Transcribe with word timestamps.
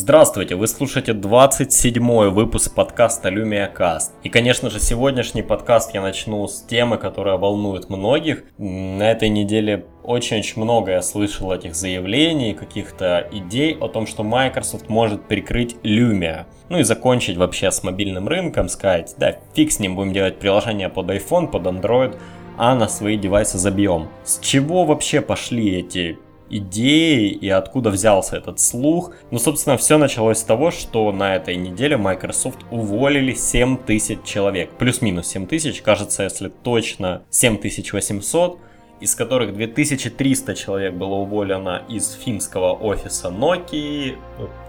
Здравствуйте, 0.00 0.54
вы 0.54 0.68
слушаете 0.68 1.12
27 1.12 2.28
выпуск 2.28 2.72
подкаста 2.72 3.30
Lumia 3.30 3.68
Cast. 3.76 4.12
И, 4.22 4.28
конечно 4.28 4.70
же, 4.70 4.78
сегодняшний 4.78 5.42
подкаст 5.42 5.92
я 5.92 6.00
начну 6.00 6.46
с 6.46 6.62
темы, 6.62 6.98
которая 6.98 7.36
волнует 7.36 7.90
многих. 7.90 8.44
На 8.58 9.10
этой 9.10 9.28
неделе 9.28 9.86
очень-очень 10.04 10.62
много 10.62 10.92
я 10.92 11.02
слышал 11.02 11.50
этих 11.50 11.74
заявлений, 11.74 12.54
каких-то 12.54 13.28
идей 13.32 13.76
о 13.76 13.88
том, 13.88 14.06
что 14.06 14.22
Microsoft 14.22 14.88
может 14.88 15.26
прикрыть 15.26 15.74
Lumia. 15.82 16.46
Ну 16.68 16.78
и 16.78 16.84
закончить 16.84 17.36
вообще 17.36 17.72
с 17.72 17.82
мобильным 17.82 18.28
рынком, 18.28 18.68
сказать, 18.68 19.16
да, 19.18 19.38
фиг 19.56 19.72
с 19.72 19.80
ним, 19.80 19.96
будем 19.96 20.12
делать 20.12 20.38
приложение 20.38 20.90
под 20.90 21.10
iPhone, 21.10 21.48
под 21.48 21.66
Android, 21.66 22.16
а 22.56 22.76
на 22.76 22.86
свои 22.86 23.16
девайсы 23.16 23.58
забьем. 23.58 24.08
С 24.22 24.38
чего 24.38 24.84
вообще 24.84 25.20
пошли 25.20 25.76
эти 25.76 26.20
идеи 26.50 27.30
и 27.30 27.48
откуда 27.48 27.90
взялся 27.90 28.36
этот 28.36 28.60
слух. 28.60 29.12
Ну, 29.30 29.38
собственно, 29.38 29.76
все 29.76 29.98
началось 29.98 30.38
с 30.38 30.44
того, 30.44 30.70
что 30.70 31.10
на 31.12 31.36
этой 31.36 31.56
неделе 31.56 31.96
Microsoft 31.96 32.58
уволили 32.70 33.34
7 33.34 33.76
тысяч 33.76 34.22
человек. 34.24 34.70
Плюс-минус 34.78 35.26
7 35.28 35.46
тысяч, 35.46 35.82
кажется, 35.82 36.22
если 36.22 36.48
точно 36.48 37.22
7800 37.30 38.58
из 39.00 39.14
которых 39.14 39.54
2300 39.54 40.54
человек 40.54 40.94
было 40.94 41.14
уволено 41.14 41.82
из 41.88 42.12
финского 42.12 42.72
офиса 42.72 43.28
Nokia, 43.28 44.16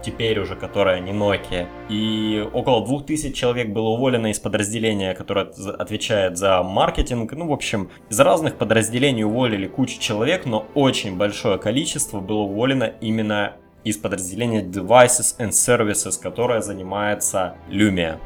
теперь 0.04 0.38
уже 0.38 0.56
которая 0.56 1.00
не 1.00 1.12
Nokia, 1.12 1.66
и 1.88 2.46
около 2.52 2.86
2000 2.86 3.32
человек 3.32 3.68
было 3.70 3.88
уволено 3.88 4.28
из 4.28 4.38
подразделения, 4.38 5.14
которое 5.14 5.46
отвечает 5.78 6.38
за 6.38 6.62
маркетинг. 6.62 7.32
Ну, 7.32 7.48
в 7.48 7.52
общем, 7.52 7.90
из 8.08 8.20
разных 8.20 8.56
подразделений 8.56 9.24
уволили 9.24 9.66
кучу 9.66 9.98
человек, 10.00 10.46
но 10.46 10.66
очень 10.74 11.16
большое 11.16 11.58
количество 11.58 12.20
было 12.20 12.40
уволено 12.40 12.92
именно 13.00 13.56
из 13.84 13.96
подразделения 13.96 14.62
Devices 14.62 15.38
and 15.38 15.50
Services, 15.50 16.20
которое 16.20 16.60
занимается 16.60 17.56
Lumia. 17.68 18.18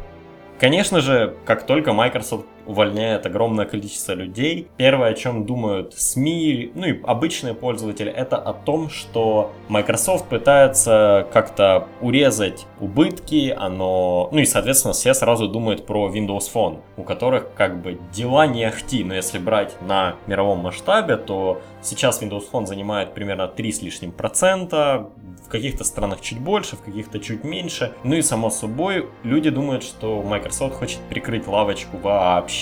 Конечно 0.59 1.01
же, 1.01 1.37
как 1.45 1.67
только 1.67 1.93
Microsoft 1.93 2.47
увольняет 2.67 3.27
огромное 3.27 3.67
количество 3.67 4.13
людей, 4.13 4.69
первое, 4.77 5.11
о 5.11 5.15
чем 5.15 5.47
думают 5.47 5.95
СМИ, 5.95 6.73
ну 6.75 6.87
и 6.87 7.03
обычные 7.03 7.55
пользователи, 7.55 8.11
это 8.11 8.37
о 8.37 8.53
том, 8.53 8.91
что 8.91 9.53
Microsoft 9.69 10.29
пытается 10.29 11.27
как-то 11.33 11.89
урезать 12.01 12.67
убытки, 12.81 13.55
оно, 13.57 14.29
ну 14.33 14.39
и, 14.39 14.45
соответственно, 14.45 14.95
все 14.95 15.15
сразу 15.15 15.49
думают 15.49 15.87
про 15.87 16.11
Windows 16.11 16.51
Phone, 16.53 16.81
у 16.97 17.03
которых 17.03 17.55
как 17.55 17.81
бы 17.83 17.99
дела 18.13 18.47
не 18.47 18.65
ахти, 18.65 19.05
но 19.05 19.15
если 19.15 19.39
брать 19.39 19.77
на 19.83 20.17
мировом 20.27 20.59
масштабе, 20.59 21.17
то 21.17 21.61
сейчас 21.83 22.23
Windows 22.23 22.45
Phone 22.51 22.67
занимает 22.67 23.15
примерно 23.15 23.49
3 23.49 23.73
с 23.73 23.83
лишним 23.83 24.13
процента, 24.13 25.11
в 25.45 25.49
каких-то 25.49 25.85
странах 25.85 26.21
чуть 26.21 26.41
больше, 26.41 26.77
в 26.77 26.83
каких-то 26.83 27.19
чуть 27.21 27.45
меньше. 27.45 27.93
Ну 28.03 28.15
и 28.15 28.23
само 28.23 28.51
собой, 28.51 29.09
люди 29.23 29.51
думают, 29.51 29.85
что 29.85 30.23
Microsoft 30.23 30.77
хочет 30.77 30.99
прикрыть 31.11 31.47
лавочку 31.47 31.99
вообще. 31.99 32.54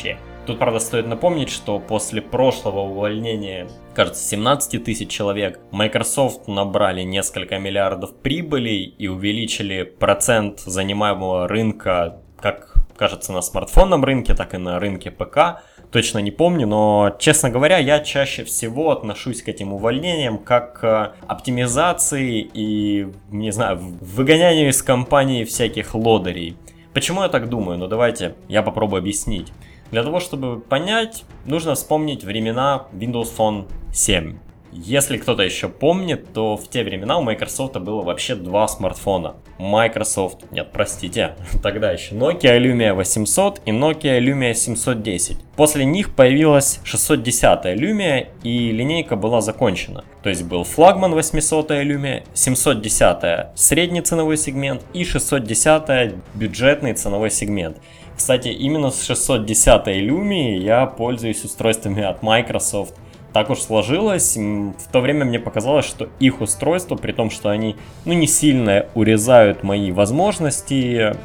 Тут, 0.47 0.59
правда, 0.59 0.81
стоит 0.81 1.07
напомнить, 1.07 1.51
что 1.51 1.79
после 1.79 2.21
прошлого 2.21 2.81
увольнения, 2.81 3.69
кажется, 3.95 4.27
17 4.29 4.83
тысяч 4.83 5.09
человек, 5.09 5.61
Microsoft 5.71 6.49
набрали 6.49 7.03
несколько 7.03 7.59
миллиардов 7.59 8.15
прибылей 8.17 8.83
и 8.99 9.07
увеличили 9.07 9.85
процент 9.85 10.61
занимаемого 10.61 11.47
рынка, 11.47 12.19
как 12.41 12.75
кажется, 12.97 13.33
на 13.33 13.41
смартфонном 13.41 14.05
рынке, 14.05 14.35
так 14.35 14.55
и 14.55 14.59
на 14.59 14.81
рынке 14.81 15.11
ПК 15.13 15.63
точно 15.93 16.19
не 16.19 16.31
помню, 16.31 16.67
но, 16.67 17.15
честно 17.19 17.51
говоря, 17.51 17.79
я 17.79 18.01
чаще 18.01 18.45
всего 18.45 18.91
отношусь 18.91 19.43
к 19.43 19.49
этим 19.49 19.73
увольнениям 19.73 20.39
как 20.39 20.81
к 20.81 21.15
оптимизации 21.29 22.41
и, 22.53 23.09
не 23.31 23.51
знаю, 23.53 23.79
выгонянию 24.01 24.71
из 24.71 24.83
компании 24.83 25.45
всяких 25.45 25.95
лодырей. 25.95 26.57
Почему 26.95 27.23
я 27.23 27.29
так 27.29 27.49
думаю? 27.49 27.79
Ну 27.79 27.87
давайте 27.87 28.35
я 28.49 28.63
попробую 28.63 29.01
объяснить. 29.01 29.53
Для 29.93 30.03
того, 30.03 30.21
чтобы 30.21 30.59
понять, 30.59 31.25
нужно 31.45 31.75
вспомнить 31.75 32.25
времена 32.25 32.87
Windows 32.95 33.29
Phone 33.37 33.67
7. 33.93 34.39
Если 34.73 35.19
кто-то 35.19 35.43
еще 35.43 35.69
помнит, 35.69 36.33
то 36.33 36.57
в 36.57 36.67
те 36.71 36.83
времена 36.83 37.19
у 37.19 37.23
Microsoft 37.23 37.77
было 37.77 38.01
вообще 38.01 38.35
два 38.35 38.67
смартфона. 38.69 39.35
Microsoft, 39.59 40.51
нет, 40.51 40.71
простите, 40.73 41.37
тогда 41.63 41.93
еще 41.93 42.15
Nokia 42.15 42.59
Lumia 42.59 42.95
800 42.95 43.61
и 43.67 43.71
Nokia 43.71 44.19
Lumia 44.19 44.55
710. 44.55 45.37
После 45.57 45.85
них 45.85 46.15
появилась 46.15 46.81
610 46.85 47.79
Lumia 47.79 48.29
и 48.43 48.73
линейка 48.73 49.15
была 49.15 49.43
закончена. 49.43 50.05
То 50.23 50.31
есть 50.31 50.45
был 50.45 50.65
флагман 50.65 51.13
800 51.13 51.71
Lumia, 51.73 52.23
710 52.33 53.55
средний 53.55 54.01
ценовой 54.01 54.39
сегмент 54.39 54.83
и 54.95 55.05
610 55.05 56.15
бюджетный 56.33 56.95
ценовой 56.95 57.31
сегмент. 57.31 57.77
Кстати, 58.23 58.51
именно 58.51 58.93
с 58.93 59.05
610 59.05 59.67
Lumia 60.09 60.57
я 60.57 60.87
пользуюсь 60.87 61.43
устройствами 61.43 62.05
от 62.05 62.23
Microsoft 62.23 62.95
так 63.33 63.51
уж 63.51 63.59
сложилось. 63.59 64.37
В 64.37 64.93
то 64.93 65.01
время 65.01 65.25
мне 65.25 65.41
показалось, 65.41 65.87
что 65.87 66.09
их 66.21 66.41
устройства, 66.41 66.95
при 66.95 67.11
том, 67.11 67.31
что 67.31 67.49
они 67.49 67.75
ну, 68.05 68.13
не 68.13 68.29
сильно 68.29 68.87
урезают 68.95 69.65
мои 69.65 69.91
возможности, 69.91 71.17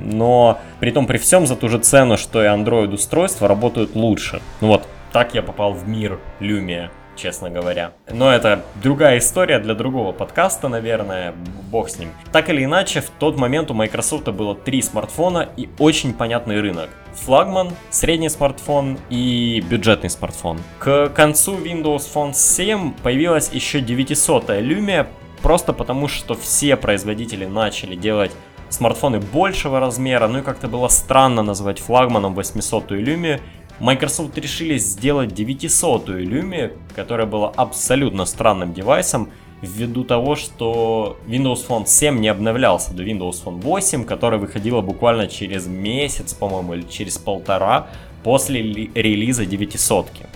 но 0.00 0.60
при 0.78 0.92
том 0.92 1.08
при 1.08 1.18
всем 1.18 1.48
за 1.48 1.56
ту 1.56 1.68
же 1.68 1.80
цену, 1.80 2.16
что 2.16 2.44
и 2.44 2.46
Android 2.46 2.94
устройства, 2.94 3.48
работают 3.48 3.96
лучше. 3.96 4.40
Ну 4.60 4.68
вот, 4.68 4.86
так 5.12 5.34
я 5.34 5.42
попал 5.42 5.72
в 5.72 5.88
мир 5.88 6.20
Lumia 6.38 6.90
честно 7.16 7.50
говоря. 7.50 7.92
Но 8.10 8.32
это 8.32 8.64
другая 8.82 9.18
история 9.18 9.58
для 9.58 9.74
другого 9.74 10.12
подкаста, 10.12 10.68
наверное, 10.68 11.34
бог 11.70 11.88
с 11.88 11.98
ним. 11.98 12.10
Так 12.32 12.50
или 12.50 12.64
иначе, 12.64 13.00
в 13.00 13.10
тот 13.18 13.38
момент 13.38 13.70
у 13.70 13.74
Microsoft 13.74 14.28
было 14.28 14.54
три 14.54 14.82
смартфона 14.82 15.48
и 15.56 15.68
очень 15.78 16.14
понятный 16.14 16.60
рынок. 16.60 16.90
Флагман, 17.14 17.70
средний 17.90 18.28
смартфон 18.28 18.98
и 19.08 19.62
бюджетный 19.68 20.10
смартфон. 20.10 20.58
К 20.78 21.08
концу 21.08 21.56
Windows 21.56 22.08
Phone 22.12 22.34
7 22.34 22.92
появилась 23.02 23.50
еще 23.52 23.80
900 23.80 24.50
Lumia, 24.50 25.06
просто 25.42 25.72
потому 25.72 26.08
что 26.08 26.34
все 26.34 26.76
производители 26.76 27.46
начали 27.46 27.94
делать 27.94 28.32
смартфоны 28.68 29.20
большего 29.20 29.78
размера, 29.80 30.26
ну 30.26 30.38
и 30.38 30.42
как-то 30.42 30.68
было 30.68 30.88
странно 30.88 31.42
назвать 31.42 31.78
флагманом 31.78 32.34
800 32.34 32.90
Lumia, 32.90 33.40
Microsoft 33.80 34.38
решили 34.38 34.78
сделать 34.78 35.32
900-ю 35.32 36.28
Lumia, 36.28 36.76
которая 36.94 37.26
была 37.26 37.50
абсолютно 37.50 38.24
странным 38.24 38.72
девайсом, 38.72 39.30
ввиду 39.62 40.04
того, 40.04 40.36
что 40.36 41.16
Windows 41.26 41.66
Phone 41.66 41.86
7 41.86 42.20
не 42.20 42.28
обновлялся 42.28 42.92
до 42.92 43.02
Windows 43.02 43.42
Phone 43.44 43.60
8, 43.60 44.04
которая 44.04 44.38
выходила 44.38 44.80
буквально 44.80 45.26
через 45.26 45.66
месяц, 45.66 46.34
по-моему, 46.34 46.74
или 46.74 46.82
через 46.82 47.18
полтора 47.18 47.88
после 48.22 48.62
релиза 48.62 49.44
900 49.44 50.06
-ки. 50.06 50.26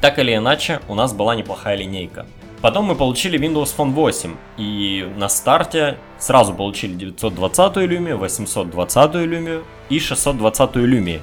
Так 0.00 0.18
или 0.18 0.36
иначе, 0.36 0.80
у 0.88 0.94
нас 0.94 1.12
была 1.12 1.34
неплохая 1.34 1.76
линейка. 1.76 2.26
Потом 2.60 2.86
мы 2.86 2.94
получили 2.94 3.38
Windows 3.38 3.74
Phone 3.76 3.92
8, 3.92 4.36
и 4.56 5.06
на 5.16 5.28
старте 5.28 5.96
сразу 6.18 6.54
получили 6.54 6.94
920 6.94 7.76
Lumia, 7.76 8.16
820 8.16 9.14
Lumia 9.14 9.62
и 9.90 9.98
620 9.98 10.76
Lumia. 10.76 11.20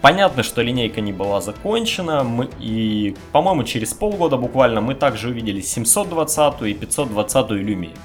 Понятно, 0.00 0.42
что 0.42 0.62
линейка 0.62 1.02
не 1.02 1.12
была 1.12 1.42
закончена, 1.42 2.24
мы, 2.24 2.48
и, 2.58 3.14
по-моему, 3.32 3.64
через 3.64 3.92
полгода 3.92 4.38
буквально 4.38 4.80
мы 4.80 4.94
также 4.94 5.28
увидели 5.28 5.60
720 5.60 6.62
и 6.62 6.74
520 6.74 7.50
Lumia. 7.50 7.96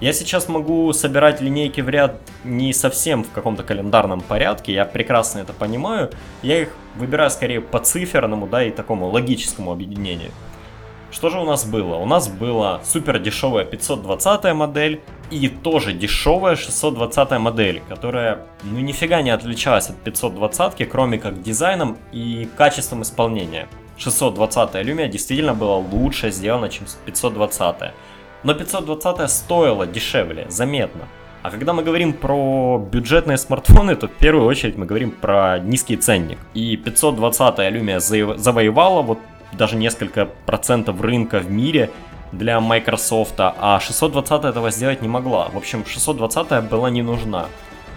Я 0.00 0.12
сейчас 0.12 0.48
могу 0.48 0.92
собирать 0.92 1.42
линейки 1.42 1.82
в 1.82 1.88
ряд 1.88 2.20
не 2.44 2.72
совсем 2.72 3.24
в 3.24 3.30
каком-то 3.30 3.62
календарном 3.62 4.22
порядке, 4.22 4.72
я 4.72 4.86
прекрасно 4.86 5.40
это 5.40 5.52
понимаю. 5.52 6.10
Я 6.42 6.62
их 6.62 6.70
выбираю 6.96 7.30
скорее 7.30 7.60
по 7.60 7.78
циферному, 7.78 8.46
да, 8.46 8.64
и 8.64 8.70
такому 8.70 9.08
логическому 9.08 9.70
объединению. 9.70 10.30
Что 11.14 11.30
же 11.30 11.38
у 11.38 11.44
нас 11.44 11.64
было? 11.64 11.94
У 11.94 12.06
нас 12.06 12.28
была 12.28 12.80
супер 12.82 13.20
дешевая 13.20 13.64
520 13.64 14.52
модель 14.52 15.00
и 15.30 15.46
тоже 15.48 15.92
дешевая 15.92 16.56
620 16.56 17.38
модель, 17.38 17.82
которая 17.88 18.40
ну 18.64 18.80
нифига 18.80 19.22
не 19.22 19.30
отличалась 19.30 19.90
от 19.90 19.96
520, 20.02 20.88
кроме 20.90 21.18
как 21.18 21.40
дизайном 21.40 21.98
и 22.10 22.48
качеством 22.56 23.02
исполнения. 23.02 23.68
620 23.96 24.74
Lumia 24.74 25.08
действительно 25.08 25.54
была 25.54 25.76
лучше 25.76 26.32
сделана, 26.32 26.68
чем 26.68 26.86
520. 27.04 27.92
Но 28.42 28.54
520 28.54 29.30
стоила 29.30 29.86
дешевле, 29.86 30.46
заметно. 30.50 31.02
А 31.44 31.50
когда 31.50 31.74
мы 31.74 31.84
говорим 31.84 32.12
про 32.12 32.78
бюджетные 32.90 33.36
смартфоны, 33.36 33.94
то 33.94 34.08
в 34.08 34.12
первую 34.12 34.46
очередь 34.46 34.76
мы 34.76 34.86
говорим 34.86 35.12
про 35.12 35.58
низкий 35.60 35.96
ценник. 35.96 36.38
И 36.54 36.76
520 36.76 37.58
Lumia 37.58 38.00
завоевала 38.36 39.02
вот 39.02 39.18
даже 39.56 39.76
несколько 39.76 40.26
процентов 40.46 41.00
рынка 41.00 41.38
в 41.38 41.50
мире 41.50 41.90
для 42.32 42.60
Microsoft, 42.60 43.34
а 43.38 43.78
620 43.80 44.44
этого 44.44 44.70
сделать 44.70 45.02
не 45.02 45.08
могла. 45.08 45.48
В 45.48 45.56
общем, 45.56 45.84
620 45.86 46.68
была 46.68 46.90
не 46.90 47.02
нужна. 47.02 47.46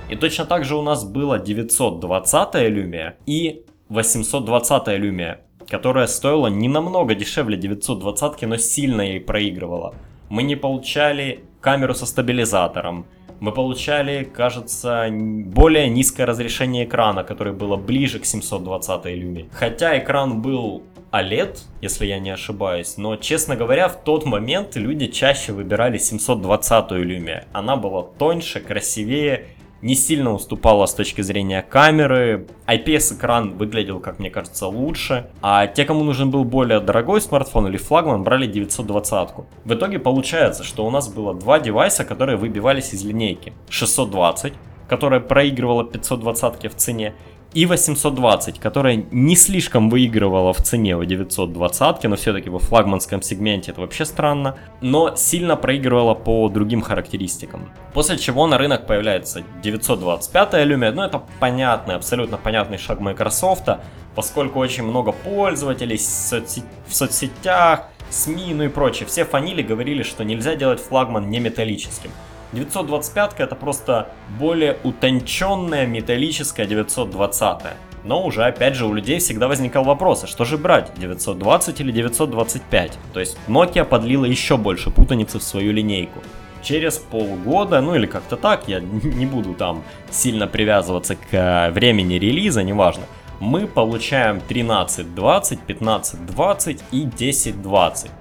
И 0.10 0.16
точно 0.16 0.46
так 0.46 0.64
же 0.64 0.76
у 0.76 0.82
нас 0.82 1.04
было 1.04 1.40
920 1.40 2.56
Lumia 2.56 3.14
и 3.26 3.66
820 3.90 4.88
Lumia, 5.00 5.38
которая 5.68 6.08
стоила 6.08 6.48
не 6.48 6.70
намного 6.70 7.16
дешевле 7.16 7.58
920, 7.58 8.42
но 8.44 8.58
сильно 8.58 9.02
ей 9.02 9.20
проигрывала. 9.20 9.96
Мы 10.30 10.44
не 10.44 10.56
получали 10.56 11.44
камеру 11.62 11.94
со 11.94 12.06
стабилизатором, 12.06 13.06
Мы 13.40 13.52
получали, 13.52 14.24
кажется, 14.24 15.08
более 15.12 15.90
низкое 15.90 16.26
разрешение 16.26 16.86
экрана, 16.86 17.24
которое 17.24 17.54
было 17.54 17.76
ближе 17.76 18.20
к 18.20 18.26
720 18.26 19.06
люме. 19.06 19.46
Хотя 19.52 19.98
экран 20.00 20.42
был 20.42 20.82
OLED, 21.18 21.58
если 21.82 22.06
я 22.06 22.20
не 22.20 22.30
ошибаюсь, 22.30 22.98
но, 22.98 23.16
честно 23.16 23.56
говоря, 23.56 23.88
в 23.90 24.04
тот 24.04 24.26
момент 24.26 24.76
люди 24.76 25.08
чаще 25.08 25.54
выбирали 25.54 25.98
720 25.98 26.92
люме. 26.92 27.46
Она 27.54 27.76
была 27.76 28.04
тоньше, 28.04 28.60
красивее 28.60 29.48
не 29.82 29.96
сильно 29.96 30.34
уступала 30.34 30.86
с 30.86 30.94
точки 30.94 31.22
зрения 31.22 31.62
камеры. 31.62 32.48
IPS-экран 32.66 33.58
выглядел, 33.58 34.00
как 34.00 34.20
мне 34.20 34.30
кажется, 34.30 34.68
лучше. 34.68 35.30
А 35.42 35.68
те, 35.68 35.86
кому 35.86 36.04
нужен 36.04 36.32
был 36.32 36.44
более 36.44 36.80
дорогой 36.80 37.22
смартфон 37.22 37.68
или 37.68 37.78
флагман, 37.78 38.24
брали 38.24 38.50
920-ку. 38.50 39.46
В 39.66 39.74
итоге 39.74 40.00
получается, 40.00 40.64
что 40.64 40.86
у 40.86 40.90
нас 40.90 41.08
было 41.08 41.34
два 41.34 41.60
девайса, 41.60 42.06
которые 42.06 42.38
выбивались 42.38 42.94
из 42.94 43.04
линейки. 43.04 43.54
620, 43.70 44.54
которая 44.90 45.20
проигрывала 45.20 45.84
520 45.84 46.72
в 46.72 46.76
цене, 46.76 47.14
и 47.58 47.66
820, 47.66 48.60
которая 48.60 49.04
не 49.10 49.36
слишком 49.36 49.90
выигрывала 49.90 50.54
в 50.54 50.62
цене 50.62 50.96
у 50.96 51.04
920, 51.04 52.04
но 52.04 52.16
все-таки 52.16 52.52
во 52.52 52.60
флагманском 52.60 53.24
сегменте 53.24 53.72
это 53.72 53.82
вообще 53.82 54.06
странно, 54.06 54.60
но 54.82 55.16
сильно 55.16 55.56
проигрывала 55.56 56.14
по 56.14 56.50
другим 56.50 56.82
характеристикам. 56.82 57.68
После 57.96 58.20
чего 58.20 58.46
на 58.46 58.60
рынок 58.60 58.86
появляется 58.86 59.44
925 59.64 60.54
Lumia, 60.68 60.92
ну 60.92 61.02
это 61.02 61.24
понятный, 61.40 61.96
абсолютно 61.96 62.38
понятный 62.38 62.78
шаг 62.78 63.00
Microsoft, 63.00 63.68
поскольку 64.14 64.60
очень 64.60 64.84
много 64.84 65.12
пользователей 65.12 65.98
в, 65.98 66.94
соцсетях, 66.94 67.88
СМИ, 68.12 68.54
ну 68.54 68.66
и 68.66 68.68
прочее, 68.68 69.08
все 69.08 69.26
фанили, 69.26 69.64
говорили, 69.64 70.04
что 70.04 70.24
нельзя 70.24 70.56
делать 70.56 70.80
флагман 70.80 71.28
не 71.32 71.40
металлическим. 71.40 72.12
925 72.54 73.36
это 73.38 73.56
просто 73.56 74.10
более 74.40 74.78
утонченная 74.84 75.86
металлическая 75.86 76.66
920. 76.66 77.74
Но 78.04 78.24
уже 78.24 78.46
опять 78.46 78.76
же 78.76 78.86
у 78.86 78.94
людей 78.94 79.20
всегда 79.20 79.48
возникал 79.48 79.84
вопрос, 79.84 80.24
а 80.24 80.28
что 80.28 80.46
же 80.46 80.58
брать, 80.58 80.92
920 80.98 81.82
или 81.82 81.92
925? 81.92 82.98
То 83.14 83.20
есть 83.20 83.38
Nokia 83.48 83.84
подлила 83.84 84.26
еще 84.26 84.56
больше 84.58 84.92
путаницы 84.92 85.40
в 85.40 85.44
свою 85.44 85.74
линейку. 85.74 86.20
Через 86.62 86.98
полгода, 86.98 87.82
ну 87.82 87.96
или 87.96 88.06
как-то 88.06 88.38
так, 88.38 88.68
я 88.68 88.80
не 88.80 89.26
буду 89.26 89.54
там 89.54 89.84
сильно 90.10 90.48
привязываться 90.48 91.16
к 91.16 91.34
э, 91.34 91.72
времени 91.72 92.16
релиза, 92.16 92.64
неважно, 92.64 93.04
мы 93.40 93.68
получаем 93.68 94.38
1320, 94.38 95.60
1520 95.66 96.84
и 96.92 97.02
1020. 97.02 98.12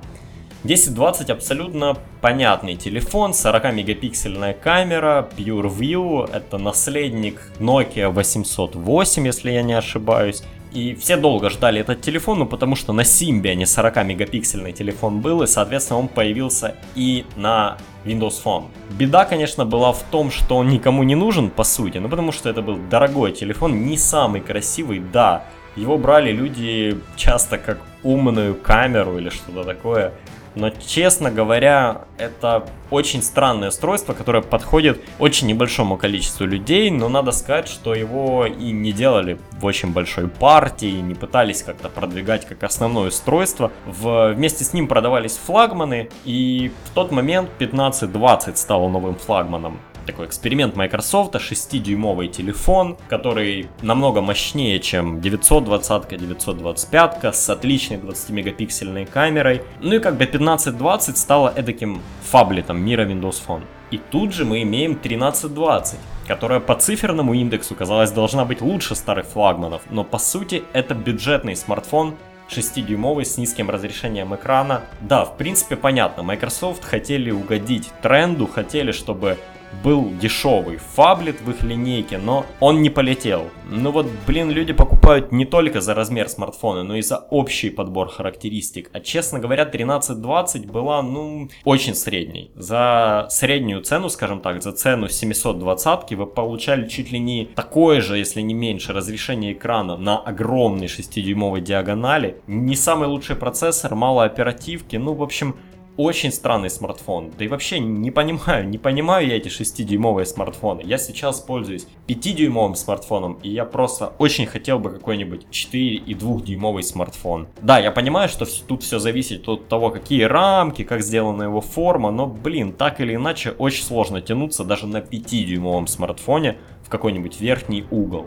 1020 0.66 1.30
абсолютно 1.30 1.96
понятный 2.20 2.74
телефон, 2.74 3.30
40-мегапиксельная 3.30 4.52
камера, 4.52 5.28
PureView, 5.36 6.28
это 6.32 6.58
наследник 6.58 7.40
Nokia 7.60 8.08
808, 8.08 9.26
если 9.26 9.52
я 9.52 9.62
не 9.62 9.74
ошибаюсь. 9.74 10.42
И 10.72 10.94
все 10.96 11.16
долго 11.16 11.50
ждали 11.50 11.80
этот 11.80 12.00
телефон, 12.00 12.40
ну 12.40 12.46
потому 12.46 12.74
что 12.74 12.92
на 12.92 13.02
Symbian 13.02 13.62
40-мегапиксельный 13.62 14.72
телефон 14.72 15.20
был, 15.20 15.42
и 15.42 15.46
соответственно 15.46 16.00
он 16.00 16.08
появился 16.08 16.74
и 16.96 17.24
на 17.36 17.76
Windows 18.04 18.42
Phone. 18.44 18.64
Беда, 18.90 19.24
конечно, 19.24 19.64
была 19.64 19.92
в 19.92 20.02
том, 20.10 20.32
что 20.32 20.56
он 20.56 20.68
никому 20.68 21.04
не 21.04 21.14
нужен, 21.14 21.48
по 21.48 21.62
сути, 21.62 21.98
ну 21.98 22.08
потому 22.08 22.32
что 22.32 22.50
это 22.50 22.60
был 22.60 22.76
дорогой 22.90 23.30
телефон, 23.30 23.86
не 23.86 23.96
самый 23.96 24.40
красивый, 24.40 24.98
да. 24.98 25.44
Его 25.76 25.96
брали 25.96 26.32
люди 26.32 26.98
часто 27.14 27.56
как 27.58 27.78
умную 28.02 28.54
камеру 28.54 29.18
или 29.18 29.28
что-то 29.28 29.62
такое. 29.62 30.12
Но, 30.56 30.70
честно 30.70 31.30
говоря, 31.30 32.06
это 32.16 32.66
очень 32.90 33.22
странное 33.22 33.68
устройство, 33.68 34.14
которое 34.14 34.42
подходит 34.42 35.00
очень 35.18 35.48
небольшому 35.48 35.98
количеству 35.98 36.46
людей, 36.46 36.90
но 36.90 37.10
надо 37.10 37.32
сказать, 37.32 37.68
что 37.68 37.94
его 37.94 38.46
и 38.46 38.72
не 38.72 38.92
делали 38.92 39.38
в 39.52 39.66
очень 39.66 39.92
большой 39.92 40.28
партии, 40.28 41.00
не 41.00 41.14
пытались 41.14 41.62
как-то 41.62 41.90
продвигать 41.90 42.46
как 42.46 42.64
основное 42.64 43.08
устройство. 43.08 43.70
В... 43.84 44.32
Вместе 44.32 44.64
с 44.64 44.72
ним 44.72 44.88
продавались 44.88 45.36
флагманы, 45.36 46.08
и 46.24 46.72
в 46.86 46.94
тот 46.94 47.12
момент 47.12 47.50
1520 47.56 48.56
стал 48.56 48.88
новым 48.88 49.14
флагманом 49.16 49.78
такой 50.06 50.26
эксперимент 50.26 50.76
Microsoft, 50.76 51.34
6-дюймовый 51.34 52.28
телефон, 52.28 52.96
который 53.08 53.68
намного 53.82 54.22
мощнее, 54.22 54.80
чем 54.80 55.20
920 55.20 56.18
925 56.18 57.34
с 57.34 57.50
отличной 57.50 57.98
20-мегапиксельной 57.98 59.06
камерой. 59.06 59.62
Ну 59.80 59.94
и 59.94 59.98
как 59.98 60.16
бы 60.16 60.24
1520 60.24 61.18
стало 61.18 61.52
эдаким 61.54 62.00
фаблетом 62.22 62.80
мира 62.80 63.04
Windows 63.04 63.42
Phone. 63.46 63.62
И 63.90 63.98
тут 63.98 64.32
же 64.32 64.44
мы 64.44 64.62
имеем 64.62 64.92
1320, 64.92 65.98
которая 66.26 66.60
по 66.60 66.74
циферному 66.74 67.34
индексу, 67.34 67.74
казалось, 67.74 68.10
должна 68.10 68.44
быть 68.44 68.60
лучше 68.60 68.94
старых 68.94 69.26
флагманов, 69.26 69.82
но 69.90 70.02
по 70.02 70.18
сути 70.18 70.64
это 70.72 70.94
бюджетный 70.94 71.54
смартфон 71.54 72.16
6-дюймовый 72.48 73.24
с 73.24 73.38
низким 73.38 73.70
разрешением 73.70 74.34
экрана. 74.34 74.82
Да, 75.00 75.24
в 75.24 75.36
принципе 75.36 75.76
понятно, 75.76 76.22
Microsoft 76.22 76.84
хотели 76.84 77.30
угодить 77.30 77.90
тренду, 78.02 78.46
хотели, 78.46 78.92
чтобы 78.92 79.38
был 79.82 80.10
дешевый 80.20 80.76
фаблет 80.76 81.40
в 81.40 81.50
их 81.50 81.62
линейке, 81.62 82.18
но 82.18 82.46
он 82.60 82.82
не 82.82 82.90
полетел. 82.90 83.44
Ну 83.70 83.90
вот, 83.90 84.06
блин, 84.26 84.50
люди 84.50 84.72
покупают 84.72 85.32
не 85.32 85.44
только 85.44 85.80
за 85.80 85.94
размер 85.94 86.28
смартфона, 86.28 86.82
но 86.82 86.96
и 86.96 87.02
за 87.02 87.16
общий 87.16 87.70
подбор 87.70 88.08
характеристик. 88.08 88.90
А 88.92 89.00
честно 89.00 89.38
говоря, 89.38 89.62
1320 89.62 90.66
была, 90.66 91.02
ну, 91.02 91.48
очень 91.64 91.94
средней. 91.94 92.50
За 92.54 93.26
среднюю 93.30 93.82
цену, 93.82 94.08
скажем 94.08 94.40
так, 94.40 94.62
за 94.62 94.72
цену 94.72 95.08
720 95.08 96.12
вы 96.12 96.26
получали 96.26 96.88
чуть 96.88 97.10
ли 97.12 97.18
не 97.18 97.46
такое 97.54 98.00
же, 98.00 98.18
если 98.18 98.40
не 98.40 98.54
меньше, 98.54 98.92
разрешение 98.92 99.52
экрана 99.52 99.96
на 99.96 100.18
огромной 100.18 100.86
6-дюймовой 100.86 101.60
диагонали. 101.60 102.40
Не 102.46 102.76
самый 102.76 103.08
лучший 103.08 103.36
процессор, 103.36 103.94
мало 103.94 104.24
оперативки, 104.24 104.96
ну, 104.96 105.14
в 105.14 105.22
общем, 105.22 105.56
очень 105.96 106.32
странный 106.32 106.70
смартфон. 106.70 107.32
Да 107.36 107.44
и 107.44 107.48
вообще 107.48 107.78
не 107.78 108.10
понимаю, 108.10 108.68
не 108.68 108.78
понимаю 108.78 109.26
я 109.26 109.36
эти 109.36 109.48
6-дюймовые 109.48 110.24
смартфоны. 110.24 110.82
Я 110.84 110.98
сейчас 110.98 111.40
пользуюсь 111.40 111.86
5-дюймовым 112.08 112.74
смартфоном, 112.74 113.38
и 113.42 113.50
я 113.50 113.64
просто 113.64 114.12
очень 114.18 114.46
хотел 114.46 114.78
бы 114.78 114.90
какой-нибудь 114.90 115.46
4 115.50 115.94
и 115.96 116.14
2-дюймовый 116.14 116.82
смартфон. 116.82 117.48
Да, 117.62 117.78
я 117.78 117.90
понимаю, 117.90 118.28
что 118.28 118.46
тут 118.66 118.82
все 118.82 118.98
зависит 118.98 119.48
от 119.48 119.68
того, 119.68 119.90
какие 119.90 120.22
рамки, 120.22 120.84
как 120.84 121.02
сделана 121.02 121.44
его 121.44 121.60
форма, 121.60 122.10
но, 122.10 122.26
блин, 122.26 122.72
так 122.72 123.00
или 123.00 123.14
иначе, 123.14 123.50
очень 123.50 123.84
сложно 123.84 124.20
тянуться 124.20 124.64
даже 124.64 124.86
на 124.86 124.98
5-дюймовом 124.98 125.86
смартфоне 125.86 126.58
в 126.84 126.88
какой-нибудь 126.88 127.40
верхний 127.40 127.84
угол. 127.90 128.26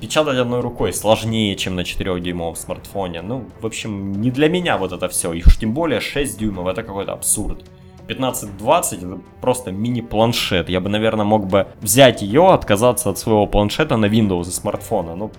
Печатать 0.00 0.38
одной 0.38 0.60
рукой 0.60 0.92
сложнее, 0.92 1.54
чем 1.56 1.76
на 1.76 1.80
4-дюймовом 1.80 2.56
смартфоне. 2.56 3.22
Ну, 3.22 3.48
в 3.60 3.66
общем, 3.66 4.12
не 4.20 4.30
для 4.30 4.48
меня 4.48 4.76
вот 4.78 4.92
это 4.92 5.08
все. 5.08 5.32
И 5.32 5.42
уж 5.44 5.58
тем 5.58 5.72
более 5.72 6.00
6 6.00 6.38
дюймов, 6.38 6.66
это 6.66 6.82
какой-то 6.82 7.12
абсурд. 7.12 7.64
15-20 8.08 8.96
это 8.96 9.20
просто 9.40 9.70
мини-планшет. 9.70 10.68
Я 10.68 10.80
бы, 10.80 10.88
наверное, 10.88 11.24
мог 11.24 11.46
бы 11.46 11.68
взять 11.80 12.22
ее, 12.22 12.48
отказаться 12.48 13.10
от 13.10 13.18
своего 13.18 13.46
планшета 13.46 13.96
на 13.96 14.06
Windows 14.06 14.48
и 14.48 14.50
смартфона. 14.50 15.14
Ну, 15.14 15.30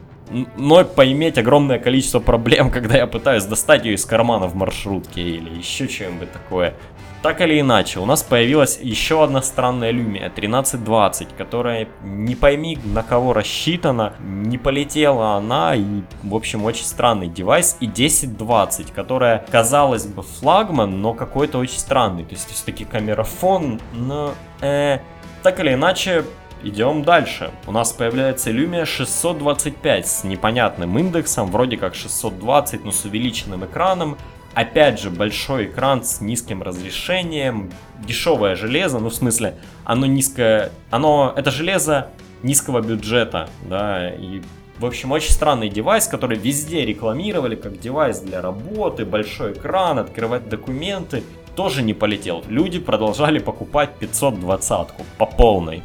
но 0.58 0.86
поиметь 0.86 1.38
огромное 1.38 1.80
количество 1.80 2.20
проблем, 2.20 2.70
когда 2.72 2.98
я 2.98 3.08
пытаюсь 3.08 3.46
достать 3.46 3.86
ее 3.86 3.96
из 3.96 4.06
кармана 4.06 4.48
в 4.48 4.56
маршрутке 4.56 5.22
или 5.22 5.58
еще 5.58 5.88
чем-нибудь 5.88 6.32
такое. 6.32 6.76
Так 7.22 7.42
или 7.42 7.60
иначе, 7.60 8.00
у 8.00 8.06
нас 8.06 8.24
появилась 8.24 8.80
еще 8.82 9.22
одна 9.22 9.42
странная 9.42 9.92
Lumia 9.92 10.28
1320, 10.28 11.36
которая 11.38 11.90
не 12.02 12.34
пойми 12.34 12.78
на 12.86 13.04
кого 13.04 13.34
рассчитана, 13.34 14.14
не 14.22 14.58
полетела 14.58 15.34
она 15.34 15.76
и, 15.76 15.84
в 16.24 16.34
общем, 16.34 16.64
очень 16.64 16.86
странный 16.86 17.28
девайс. 17.28 17.76
И 17.82 17.88
1020, 17.88 18.92
которая, 18.92 19.46
казалось 19.52 20.06
бы, 20.06 20.22
флагман, 20.24 21.02
но 21.02 21.14
какой-то 21.14 21.58
очень 21.58 21.80
странный. 21.80 22.24
То 22.24 22.36
есть, 22.36 22.50
все-таки 22.50 22.86
камерафон, 22.86 23.82
но... 23.92 24.34
Э, 24.62 25.00
так 25.44 25.60
или 25.60 25.74
иначе, 25.74 26.24
Идем 26.62 27.04
дальше. 27.04 27.52
У 27.68 27.72
нас 27.72 27.94
появляется 27.94 28.52
Lumia 28.52 28.84
625 28.84 30.06
с 30.06 30.24
непонятным 30.26 31.00
индексом, 31.00 31.50
вроде 31.50 31.78
как 31.78 31.96
620, 31.96 32.84
но 32.84 32.92
с 32.92 33.06
увеличенным 33.06 33.64
экраном. 33.64 34.18
Опять 34.54 35.00
же, 35.00 35.10
большой 35.10 35.66
экран 35.66 36.04
с 36.04 36.22
низким 36.22 36.64
разрешением, 36.64 37.72
дешевое 38.00 38.56
железо, 38.56 39.00
ну 39.00 39.10
в 39.10 39.14
смысле, 39.14 39.56
оно 39.84 40.06
низкое, 40.06 40.72
оно, 40.90 41.34
это 41.36 41.52
железо 41.52 42.10
низкого 42.42 42.82
бюджета, 42.82 43.50
да, 43.70 44.10
и 44.10 44.42
в 44.80 44.86
общем, 44.86 45.12
очень 45.12 45.32
странный 45.32 45.68
девайс, 45.70 46.08
который 46.08 46.38
везде 46.38 46.86
рекламировали 46.86 47.56
как 47.56 47.80
девайс 47.80 48.20
для 48.22 48.42
работы, 48.42 49.06
большой 49.06 49.52
экран, 49.52 50.00
открывать 50.00 50.48
документы, 50.48 51.24
тоже 51.56 51.82
не 51.82 51.94
полетел. 51.94 52.46
Люди 52.48 52.80
продолжали 52.80 53.40
покупать 53.40 53.96
520 54.00 54.88
по 55.18 55.26
полной. 55.26 55.84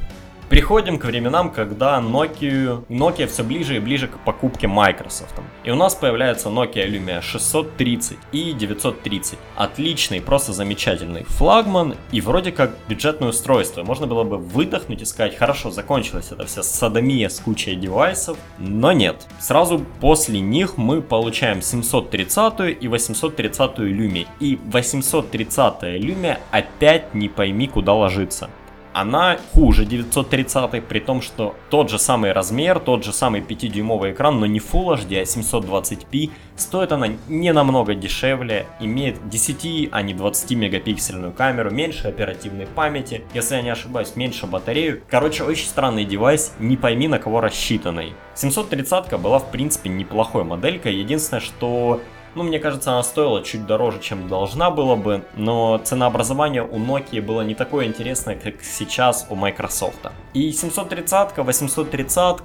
Приходим 0.54 1.00
к 1.00 1.04
временам, 1.06 1.50
когда 1.50 1.98
Nokia, 1.98 2.86
Nokia 2.88 3.26
все 3.26 3.42
ближе 3.42 3.74
и 3.74 3.80
ближе 3.80 4.06
к 4.06 4.20
покупке 4.20 4.68
Microsoft. 4.68 5.34
И 5.64 5.70
у 5.72 5.74
нас 5.74 5.96
появляется 5.96 6.48
Nokia 6.48 6.86
Lumia 6.86 7.20
630 7.20 8.16
и 8.30 8.52
930. 8.52 9.36
Отличный, 9.56 10.20
просто 10.20 10.52
замечательный 10.52 11.24
флагман 11.24 11.96
и 12.12 12.20
вроде 12.20 12.52
как 12.52 12.70
бюджетное 12.88 13.30
устройство. 13.30 13.82
Можно 13.82 14.06
было 14.06 14.22
бы 14.22 14.38
выдохнуть 14.38 15.02
и 15.02 15.04
сказать, 15.04 15.36
хорошо, 15.36 15.72
закончилась 15.72 16.30
эта 16.30 16.46
вся 16.46 16.62
садомия 16.62 17.30
с 17.30 17.40
кучей 17.40 17.74
девайсов, 17.74 18.38
но 18.58 18.92
нет. 18.92 19.26
Сразу 19.40 19.84
после 20.00 20.38
них 20.38 20.76
мы 20.76 21.02
получаем 21.02 21.62
730 21.62 22.80
и 22.80 22.86
830 22.86 23.78
Lumia. 23.78 24.28
И 24.38 24.60
830 24.66 25.82
Lumia 26.00 26.38
опять 26.52 27.12
не 27.12 27.28
пойми 27.28 27.66
куда 27.66 27.92
ложится 27.94 28.48
она 28.94 29.38
хуже 29.52 29.84
930, 29.84 30.84
при 30.84 31.00
том, 31.00 31.20
что 31.20 31.54
тот 31.68 31.90
же 31.90 31.98
самый 31.98 32.32
размер, 32.32 32.78
тот 32.78 33.04
же 33.04 33.12
самый 33.12 33.40
5-дюймовый 33.40 34.12
экран, 34.12 34.38
но 34.40 34.46
не 34.46 34.60
Full 34.60 34.96
HD, 34.96 35.20
а 35.20 35.24
720p. 35.24 36.30
Стоит 36.56 36.92
она 36.92 37.08
не 37.28 37.52
намного 37.52 37.94
дешевле, 37.94 38.66
имеет 38.78 39.28
10, 39.28 39.88
а 39.90 40.02
не 40.02 40.14
20 40.14 40.52
мегапиксельную 40.52 41.32
камеру, 41.32 41.72
меньше 41.72 42.06
оперативной 42.06 42.66
памяти, 42.66 43.24
если 43.34 43.56
я 43.56 43.62
не 43.62 43.70
ошибаюсь, 43.70 44.14
меньше 44.14 44.46
батарею. 44.46 45.02
Короче, 45.10 45.42
очень 45.42 45.66
странный 45.66 46.04
девайс, 46.04 46.54
не 46.60 46.76
пойми 46.76 47.08
на 47.08 47.18
кого 47.18 47.40
рассчитанный. 47.40 48.14
730 48.36 49.18
была 49.18 49.40
в 49.40 49.50
принципе 49.50 49.90
неплохой 49.90 50.44
моделькой, 50.44 50.94
единственное, 50.94 51.40
что 51.40 52.00
ну, 52.34 52.42
мне 52.42 52.58
кажется, 52.58 52.92
она 52.92 53.02
стоила 53.02 53.42
чуть 53.42 53.66
дороже, 53.66 54.00
чем 54.00 54.28
должна 54.28 54.70
была 54.70 54.96
бы, 54.96 55.24
но 55.36 55.78
ценообразование 55.78 56.62
у 56.62 56.78
Nokia 56.78 57.22
было 57.22 57.42
не 57.42 57.54
такое 57.54 57.86
интересное, 57.86 58.36
как 58.36 58.62
сейчас 58.62 59.26
у 59.30 59.34
Microsoft. 59.34 60.06
И 60.32 60.52
730, 60.52 61.36
830 61.36 62.40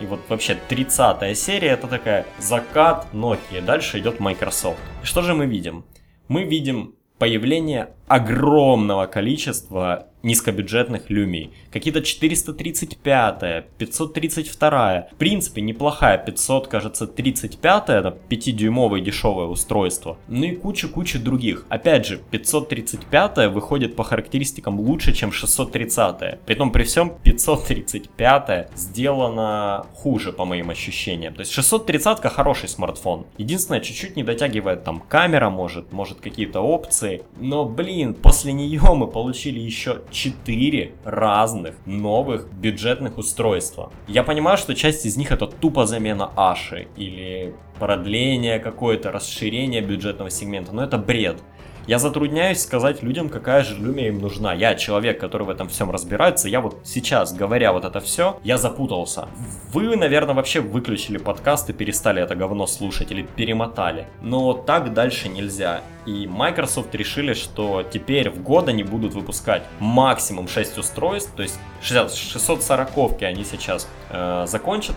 и 0.00 0.06
вот 0.06 0.20
вообще 0.28 0.56
30 0.68 1.36
серия 1.36 1.68
это 1.68 1.86
такая 1.86 2.26
закат 2.38 3.06
Nokia, 3.12 3.60
дальше 3.60 3.98
идет 3.98 4.20
Microsoft. 4.20 4.78
И 5.02 5.06
что 5.06 5.22
же 5.22 5.34
мы 5.34 5.46
видим? 5.46 5.84
Мы 6.28 6.44
видим 6.44 6.94
появление 7.18 7.90
огромного 8.08 9.06
количества 9.06 10.08
низкобюджетных 10.24 11.10
люмий. 11.10 11.52
Какие-то 11.70 12.02
435, 12.02 13.66
532. 13.78 15.08
В 15.12 15.16
принципе, 15.16 15.60
неплохая 15.60 16.18
500, 16.18 16.68
кажется, 16.68 17.06
35, 17.06 17.82
это 17.90 18.18
5-дюймовое 18.28 19.00
дешевое 19.00 19.46
устройство. 19.46 20.18
Ну 20.28 20.44
и 20.44 20.56
куча-куча 20.56 21.18
других. 21.18 21.66
Опять 21.68 22.06
же, 22.06 22.20
535 22.30 23.52
выходит 23.52 23.96
по 23.96 24.04
характеристикам 24.04 24.80
лучше, 24.80 25.12
чем 25.12 25.30
630. 25.30 26.40
Притом 26.46 26.72
при 26.72 26.84
всем 26.84 27.12
535 27.22 28.70
сделано 28.74 29.86
хуже, 29.94 30.32
по 30.32 30.44
моим 30.44 30.70
ощущениям. 30.70 31.34
То 31.34 31.40
есть 31.40 31.52
630 31.52 32.20
хороший 32.32 32.68
смартфон. 32.68 33.26
Единственное, 33.36 33.80
чуть-чуть 33.80 34.16
не 34.16 34.22
дотягивает 34.22 34.84
там 34.84 35.00
камера, 35.00 35.50
может, 35.50 35.92
может 35.92 36.20
какие-то 36.20 36.60
опции. 36.60 37.22
Но, 37.38 37.64
блин, 37.64 38.14
после 38.14 38.52
нее 38.52 38.82
мы 38.94 39.06
получили 39.06 39.60
еще 39.60 40.02
4 40.14 40.92
разных 41.04 41.74
новых 41.86 42.50
бюджетных 42.52 43.18
устройства. 43.18 43.92
Я 44.06 44.22
понимаю, 44.22 44.56
что 44.56 44.74
часть 44.74 45.04
из 45.04 45.16
них 45.16 45.32
это 45.32 45.46
тупо 45.46 45.86
замена 45.86 46.30
Аши 46.36 46.86
или 46.96 47.54
продление 47.78 48.60
какое-то, 48.60 49.10
расширение 49.10 49.82
бюджетного 49.82 50.30
сегмента, 50.30 50.72
но 50.72 50.84
это 50.84 50.96
бред. 50.98 51.42
Я 51.86 51.98
затрудняюсь 51.98 52.62
сказать 52.62 53.02
людям, 53.02 53.28
какая 53.28 53.62
же 53.62 53.74
Lumia 53.74 54.08
им 54.08 54.18
нужна. 54.18 54.54
Я 54.54 54.74
человек, 54.74 55.20
который 55.20 55.46
в 55.46 55.50
этом 55.50 55.68
всем 55.68 55.90
разбирается. 55.90 56.48
Я 56.48 56.62
вот 56.62 56.78
сейчас, 56.82 57.34
говоря 57.34 57.74
вот 57.74 57.84
это 57.84 58.00
все, 58.00 58.40
я 58.42 58.56
запутался. 58.56 59.28
Вы, 59.70 59.94
наверное, 59.94 60.34
вообще 60.34 60.60
выключили 60.60 61.18
подкаст 61.18 61.68
и 61.68 61.74
перестали 61.74 62.22
это 62.22 62.36
говно 62.36 62.66
слушать 62.66 63.12
или 63.12 63.22
перемотали. 63.22 64.06
Но 64.22 64.54
так 64.54 64.94
дальше 64.94 65.28
нельзя. 65.28 65.82
И 66.06 66.26
Microsoft 66.26 66.94
решили, 66.94 67.34
что 67.34 67.82
теперь 67.82 68.30
в 68.30 68.42
год 68.42 68.68
они 68.68 68.82
будут 68.82 69.14
выпускать 69.14 69.62
максимум 69.78 70.48
6 70.48 70.78
устройств, 70.78 71.32
то 71.34 71.42
есть 71.42 71.58
640 71.82 73.22
они 73.22 73.44
сейчас 73.44 73.88
э, 74.10 74.44
закончат 74.46 74.96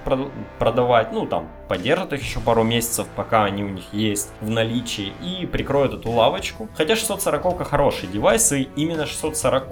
продавать, 0.59 1.13
ну 1.13 1.25
там 1.25 1.47
поддержат 1.67 2.13
их 2.13 2.21
еще 2.21 2.39
пару 2.39 2.63
месяцев, 2.63 3.07
пока 3.15 3.45
они 3.45 3.63
у 3.63 3.69
них 3.69 3.83
есть 3.91 4.31
в 4.41 4.49
наличии, 4.49 5.13
и 5.21 5.45
прикроют 5.45 5.93
эту 5.93 6.11
лавочку. 6.11 6.69
Хотя 6.75 6.95
640 6.95 7.67
хороший 7.67 8.07
девайс, 8.07 8.51
и 8.51 8.69
именно 8.75 9.05
640 9.05 9.67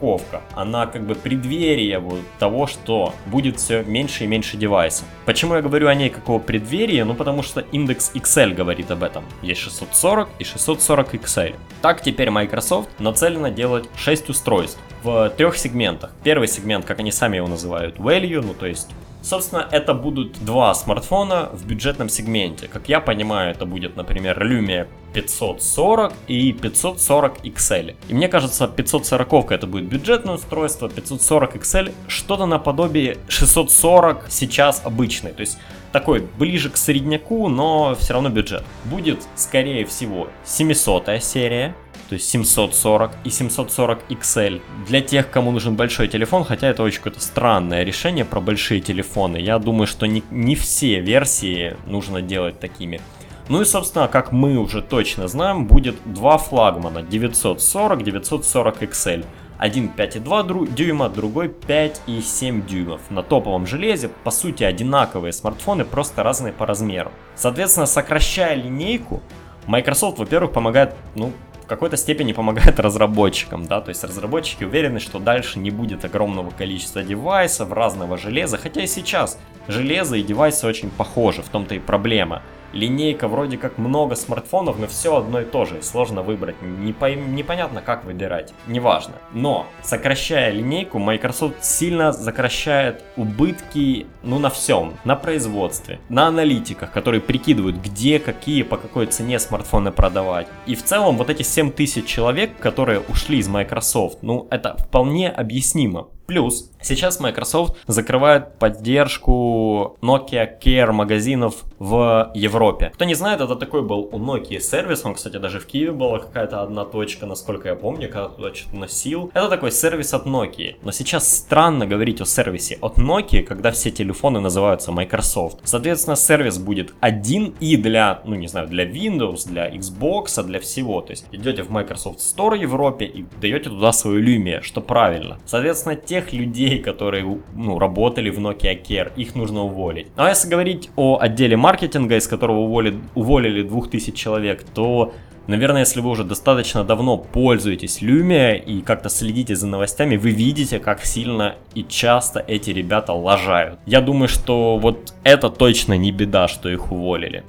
она 0.53 0.85
как 0.87 1.05
бы 1.05 1.15
преддверие 1.15 1.99
вот 1.99 2.21
того, 2.39 2.67
что 2.67 3.13
будет 3.27 3.57
все 3.57 3.83
меньше 3.83 4.23
и 4.23 4.27
меньше 4.27 4.57
девайсов. 4.57 5.05
Почему 5.25 5.55
я 5.55 5.61
говорю 5.61 5.87
о 5.87 5.95
ней 5.95 6.09
какого 6.09 6.39
преддверия? 6.39 7.05
Ну 7.05 7.15
потому 7.15 7.43
что 7.43 7.61
индекс 7.61 8.11
Excel 8.13 8.53
говорит 8.53 8.91
об 8.91 9.03
этом. 9.03 9.23
Есть 9.41 9.61
640 9.61 10.29
и 10.39 10.43
640 10.43 11.15
Excel. 11.15 11.55
Так 11.81 12.01
теперь 12.01 12.29
Microsoft 12.29 12.89
нацелена 12.99 13.51
делать 13.51 13.89
6 13.97 14.29
устройств 14.29 14.79
в 15.03 15.29
трех 15.37 15.57
сегментах. 15.57 16.11
Первый 16.23 16.47
сегмент, 16.47 16.85
как 16.85 16.99
они 16.99 17.11
сами 17.11 17.37
его 17.37 17.47
называют, 17.47 17.97
value, 17.97 18.41
ну 18.41 18.53
то 18.53 18.65
есть 18.65 18.89
Собственно, 19.25 19.67
это 19.71 19.95
будут 19.95 20.37
два 20.45 20.75
смартфона 20.75 21.49
в 21.51 21.65
бюджетном 21.65 22.09
сегменте. 22.09 22.67
Как 22.67 22.87
я 22.87 22.99
понимаю, 22.99 23.49
это 23.49 23.65
будет, 23.65 23.95
например, 23.95 24.39
Lumia 24.39 24.87
540 25.13 26.13
и 26.27 26.53
540 26.53 27.43
XL. 27.43 27.95
И 28.07 28.13
мне 28.13 28.27
кажется, 28.27 28.67
540 28.67 29.51
это 29.51 29.65
будет 29.65 29.85
бюджетное 29.85 30.35
устройство, 30.35 30.87
540 30.89 31.55
XL 31.55 31.91
что-то 32.07 32.45
наподобие 32.45 33.17
640 33.27 34.25
сейчас 34.29 34.83
обычный. 34.85 35.31
То 35.31 35.41
есть 35.41 35.57
такой 35.91 36.27
ближе 36.37 36.69
к 36.69 36.77
средняку, 36.77 37.47
но 37.47 37.95
все 37.95 38.13
равно 38.13 38.29
бюджет. 38.29 38.63
Будет, 38.83 39.23
скорее 39.35 39.85
всего, 39.85 40.27
700 40.43 41.23
серия, 41.23 41.75
то 42.09 42.13
есть 42.13 42.29
740 42.29 43.11
и 43.23 43.29
740 43.29 43.99
XL. 44.09 44.61
Для 44.87 45.01
тех, 45.01 45.29
кому 45.29 45.51
нужен 45.51 45.75
большой 45.75 46.07
телефон, 46.07 46.43
хотя 46.43 46.67
это 46.67 46.83
очень 46.83 46.97
какое-то 46.97 47.19
странное 47.19 47.83
решение 47.83 48.25
про 48.25 48.39
большие 48.39 48.79
телефоны. 48.79 49.37
Я 49.37 49.59
думаю, 49.59 49.87
что 49.87 50.05
не, 50.05 50.23
не 50.31 50.55
все 50.55 50.99
версии 50.99 51.75
нужно 51.87 52.21
делать 52.21 52.59
такими. 52.59 53.01
Ну 53.47 53.61
и, 53.61 53.65
собственно, 53.65 54.07
как 54.07 54.31
мы 54.31 54.57
уже 54.57 54.81
точно 54.81 55.27
знаем, 55.27 55.67
будет 55.67 55.95
два 56.05 56.37
флагмана 56.37 57.03
940, 57.03 58.03
940 58.03 58.83
XL. 58.83 59.25
Один 59.57 59.89
5,2 59.95 60.73
дюйма, 60.73 61.09
другой 61.09 61.47
5,7 61.47 62.67
дюймов. 62.67 63.01
На 63.09 63.23
топовом 63.23 63.65
железе, 63.65 64.09
по 64.23 64.31
сути, 64.31 64.63
одинаковые 64.63 65.31
смартфоны, 65.31 65.85
просто 65.85 66.23
разные 66.23 66.53
по 66.53 66.65
размеру. 66.65 67.11
Соответственно, 67.35 67.85
сокращая 67.85 68.55
линейку, 68.55 69.21
Microsoft, 69.67 70.19
во-первых, 70.19 70.51
помогает, 70.51 70.93
ну, 71.15 71.31
в 71.65 71.67
какой-то 71.67 71.97
степени 71.97 72.31
помогает 72.31 72.79
разработчикам, 72.79 73.65
да, 73.65 73.81
то 73.81 73.89
есть 73.89 74.03
разработчики 74.03 74.63
уверены, 74.63 74.99
что 74.99 75.17
дальше 75.17 75.57
не 75.57 75.71
будет 75.71 76.05
огромного 76.05 76.51
количества 76.51 77.01
девайсов, 77.01 77.71
разного 77.71 78.17
железа, 78.17 78.57
хотя 78.57 78.81
и 78.83 78.87
сейчас 78.87 79.39
железо 79.67 80.15
и 80.15 80.21
девайсы 80.21 80.67
очень 80.67 80.91
похожи, 80.91 81.41
в 81.41 81.49
том-то 81.49 81.73
и 81.73 81.79
проблема 81.79 82.43
линейка 82.73 83.27
вроде 83.27 83.57
как 83.57 83.77
много 83.77 84.15
смартфонов, 84.15 84.79
но 84.79 84.87
все 84.87 85.15
одно 85.15 85.41
и 85.41 85.45
то 85.45 85.65
же, 85.65 85.81
сложно 85.81 86.21
выбрать, 86.21 86.61
не 86.61 86.93
по... 86.93 87.13
непонятно 87.13 87.81
как 87.81 88.05
выбирать, 88.05 88.53
неважно. 88.67 89.15
Но, 89.33 89.67
сокращая 89.83 90.51
линейку, 90.51 90.99
Microsoft 90.99 91.63
сильно 91.63 92.13
сокращает 92.13 93.03
убытки, 93.15 94.07
ну, 94.23 94.39
на 94.39 94.49
всем, 94.49 94.93
на 95.03 95.15
производстве, 95.15 95.99
на 96.09 96.27
аналитиках, 96.27 96.91
которые 96.91 97.21
прикидывают, 97.21 97.77
где, 97.77 98.19
какие, 98.19 98.63
по 98.63 98.77
какой 98.77 99.07
цене 99.07 99.39
смартфоны 99.39 99.91
продавать. 99.91 100.47
И 100.65 100.75
в 100.75 100.83
целом 100.83 101.17
вот 101.17 101.29
эти 101.29 101.43
7000 101.43 102.05
человек, 102.05 102.57
которые 102.59 102.99
ушли 102.99 103.37
из 103.39 103.47
Microsoft, 103.47 104.19
ну, 104.21 104.47
это 104.51 104.75
вполне 104.77 105.29
объяснимо. 105.29 106.07
Плюс, 106.25 106.71
сейчас 106.85 107.19
Microsoft 107.19 107.77
закрывает 107.87 108.57
поддержку 108.57 109.97
Nokia 110.01 110.49
Care 110.59 110.91
магазинов 110.91 111.63
в 111.79 112.31
Европе. 112.33 112.91
Кто 112.95 113.05
не 113.05 113.13
знает, 113.13 113.41
это 113.41 113.55
такой 113.55 113.81
был 113.81 114.09
у 114.11 114.19
Nokia 114.19 114.59
сервис, 114.59 115.05
он, 115.05 115.13
кстати, 115.15 115.37
даже 115.37 115.59
в 115.59 115.65
Киеве 115.65 115.91
была 115.91 116.19
какая-то 116.19 116.61
одна 116.61 116.85
точка, 116.85 117.25
насколько 117.25 117.69
я 117.69 117.75
помню, 117.75 118.09
когда 118.09 118.29
туда 118.29 118.53
что-то 118.53 118.75
носил. 118.77 119.31
Это 119.33 119.49
такой 119.49 119.71
сервис 119.71 120.13
от 120.13 120.25
Nokia. 120.25 120.75
Но 120.81 120.91
сейчас 120.91 121.31
странно 121.31 121.85
говорить 121.85 122.21
о 122.21 122.25
сервисе 122.25 122.77
от 122.81 122.97
Nokia, 122.97 123.43
когда 123.43 123.71
все 123.71 123.91
телефоны 123.91 124.39
называются 124.39 124.91
Microsoft. 124.91 125.59
Соответственно, 125.63 126.15
сервис 126.15 126.57
будет 126.57 126.93
один 126.99 127.55
и 127.59 127.77
для, 127.77 128.21
ну 128.25 128.35
не 128.35 128.47
знаю, 128.47 128.67
для 128.67 128.85
Windows, 128.85 129.47
для 129.47 129.69
Xbox, 129.69 130.41
для 130.43 130.59
всего. 130.59 131.01
То 131.01 131.11
есть 131.11 131.25
идете 131.31 131.63
в 131.63 131.69
Microsoft 131.69 132.19
Store 132.19 132.57
в 132.57 132.61
Европе 132.61 133.05
и 133.05 133.25
даете 133.39 133.69
туда 133.69 133.91
свою 133.91 134.23
Lumia, 134.23 134.61
что 134.61 134.81
правильно. 134.81 135.37
Соответственно, 135.45 135.95
те 135.95 136.15
тех 136.15 136.31
людей, 136.31 136.74
которые 136.79 137.39
ну, 137.55 137.79
работали 137.79 138.29
в 138.29 138.39
Nokia 138.39 138.81
Care, 138.81 139.11
их 139.15 139.35
нужно 139.35 139.63
уволить. 139.63 140.07
А 140.15 140.29
если 140.29 140.49
говорить 140.49 140.89
о 140.95 141.17
отделе 141.19 141.57
маркетинга, 141.57 142.17
из 142.17 142.27
которого 142.27 142.59
уволили, 142.59 142.99
уволили 143.15 143.63
2000 143.63 144.11
человек, 144.11 144.63
то 144.73 145.13
Наверное, 145.47 145.81
если 145.81 146.01
вы 146.01 146.09
уже 146.09 146.23
достаточно 146.23 146.83
давно 146.83 147.17
пользуетесь 147.17 148.01
Lumia 148.01 148.57
и 148.57 148.81
как-то 148.81 149.09
следите 149.09 149.55
за 149.55 149.67
новостями, 149.67 150.17
вы 150.17 150.31
видите, 150.31 150.79
как 150.79 151.05
сильно 151.05 151.55
и 151.75 151.83
часто 151.83 152.43
эти 152.47 152.71
ребята 152.71 153.13
лажают. 153.13 153.79
Я 153.85 154.01
думаю, 154.01 154.27
что 154.27 154.79
вот 154.79 155.13
это 155.23 155.51
точно 155.51 155.97
не 155.97 156.11
беда, 156.11 156.47
что 156.47 156.67
их 156.67 156.91
уволили. 156.91 157.43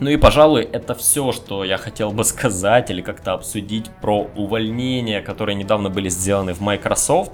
Ну 0.00 0.08
и, 0.08 0.16
пожалуй, 0.16 0.62
это 0.62 0.94
все, 0.94 1.30
что 1.32 1.62
я 1.62 1.76
хотел 1.76 2.10
бы 2.10 2.24
сказать 2.24 2.90
или 2.90 3.02
как-то 3.02 3.34
обсудить 3.34 3.90
про 4.00 4.26
увольнения, 4.34 5.20
которые 5.20 5.54
недавно 5.54 5.90
были 5.90 6.08
сделаны 6.08 6.54
в 6.54 6.60
Microsoft. 6.60 7.32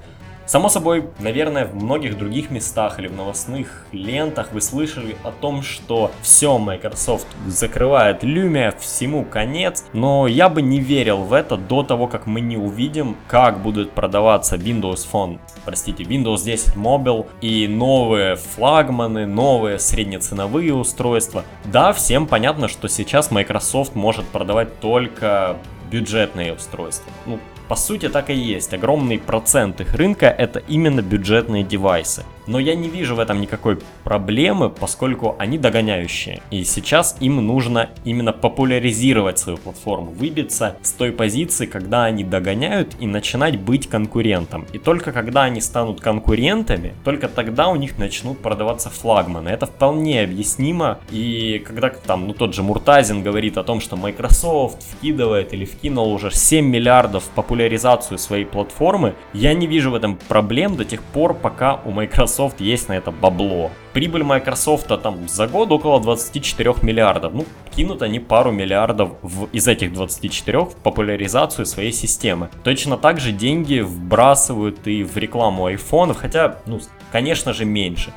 Само 0.49 0.71
собой, 0.71 1.05
наверное, 1.19 1.67
в 1.67 1.75
многих 1.75 2.17
других 2.17 2.51
местах 2.51 2.99
или 2.99 3.07
в 3.07 3.13
новостных 3.15 3.85
лентах 3.93 4.51
вы 4.53 4.63
слышали 4.63 5.15
о 5.23 5.31
том, 5.31 5.61
что 5.61 6.11
все, 6.23 6.57
Microsoft 6.57 7.27
закрывает 7.47 8.25
Lumia, 8.25 8.75
всему 8.81 9.27
конец, 9.27 9.85
но 9.93 10.27
я 10.27 10.49
бы 10.49 10.63
не 10.63 10.81
верил 10.81 11.19
в 11.19 11.35
это 11.35 11.59
до 11.59 11.83
того, 11.83 12.07
как 12.07 12.27
мы 12.27 12.41
не 12.41 12.57
увидим, 12.57 13.15
как 13.27 13.61
будут 13.61 13.93
продаваться 13.93 14.57
Windows 14.57 15.07
Phone, 15.13 15.39
простите, 15.67 16.05
Windows 16.05 16.45
10 16.45 16.77
Mobile 16.77 17.27
и 17.43 17.69
новые 17.69 18.37
флагманы, 18.37 19.27
новые 19.27 19.79
среднеценовые 19.79 20.75
устройства. 20.75 21.45
Да, 21.67 21.93
всем 21.93 22.27
понятно, 22.27 22.69
что 22.69 22.89
сейчас 22.89 23.31
Microsoft 23.31 23.95
может 23.95 24.25
продавать 24.25 24.81
только 24.81 25.59
бюджетные 25.91 26.55
устройства. 26.55 27.13
Ну, 27.27 27.39
по 27.69 27.77
сути 27.77 28.09
так 28.09 28.31
и 28.31 28.35
есть. 28.35 28.73
Огромный 28.73 29.19
процент 29.19 29.81
их 29.81 29.95
рынка 29.95 30.27
это 30.27 30.61
именно 30.69 31.03
бюджетные 31.03 31.63
девайсы. 31.63 32.25
Но 32.49 32.59
я 32.59 32.75
не 32.75 32.89
вижу 32.89 33.15
в 33.15 33.21
этом 33.21 33.43
никакой 33.43 33.79
проблемы, 34.05 34.71
поскольку 34.71 35.37
они 35.39 35.59
догоняющие. 35.59 36.41
И 36.51 36.65
сейчас 36.65 37.15
им 37.21 37.47
нужно 37.47 37.91
именно 38.05 38.33
популяризировать 38.33 39.39
свою 39.39 39.59
платформу, 39.59 40.13
выбиться 40.13 40.77
с 40.81 40.93
той 40.93 41.13
позиции, 41.13 41.67
когда 41.67 42.05
они 42.05 42.25
догоняют 42.25 42.97
и 43.01 43.07
начинать 43.07 43.61
быть 43.61 43.87
конкурентом. 43.87 44.67
И 44.73 44.79
только 44.79 45.13
когда 45.13 45.43
они 45.43 45.61
станут 45.61 46.01
конкурентами, 46.01 46.95
только 47.05 47.29
тогда 47.29 47.69
у 47.69 47.77
них 47.77 47.99
начнут 47.99 48.39
продаваться 48.39 48.89
флагманы. 48.89 49.51
Это 49.51 49.67
вполне 49.67 50.23
объяснимо. 50.23 51.01
И 51.11 51.63
когда 51.67 51.91
там, 51.91 52.27
ну 52.27 52.33
тот 52.33 52.55
же 52.55 52.63
Муртазин 52.63 53.23
говорит 53.23 53.59
о 53.59 53.63
том, 53.63 53.83
что 53.83 53.97
Microsoft 53.97 54.83
вкидывает 54.91 55.53
или 55.53 55.67
вкинул 55.67 56.15
уже 56.15 56.31
7 56.31 56.65
миллиардов 56.65 57.25
в 57.25 57.29
популяризацию 57.29 58.17
своей 58.17 58.47
платформы, 58.47 59.13
я 59.35 59.53
не 59.53 59.67
вижу 59.67 59.91
в 59.91 59.95
этом 59.95 60.17
проблем 60.29 60.77
до 60.77 60.87
тех 60.87 61.03
пор, 61.03 61.35
пока 61.35 61.83
у 61.85 61.91
Microsoft 61.91 62.38
Microsoft 62.39 62.61
есть 62.61 62.89
на 62.89 62.93
это 62.93 63.11
бабло. 63.11 63.71
Прибыль 63.93 64.23
Microsoft 64.23 64.87
там 65.03 65.29
за 65.29 65.49
год 65.49 65.73
около 65.73 66.01
24 66.01 66.75
миллиардов. 66.83 67.35
Ну, 67.35 67.45
кинут 67.75 68.03
они 68.03 68.21
пару 68.21 68.53
миллиардов 68.53 69.11
в, 69.23 69.47
из 69.47 69.67
этих 69.67 69.93
24 69.93 70.61
в 70.61 70.77
популяризацию 70.77 71.67
своей 71.67 71.93
системы. 71.93 72.49
Точно 72.63 72.97
так 72.97 73.19
же 73.19 73.33
деньги 73.33 73.81
вбрасывают 73.81 74.87
и 74.87 75.03
в 75.03 75.17
рекламу 75.17 75.67
айфонов, 75.67 76.19
хотя, 76.19 76.59
ну, 76.67 76.81
конечно 77.11 77.53
же, 77.53 77.65
меньше. 77.65 78.13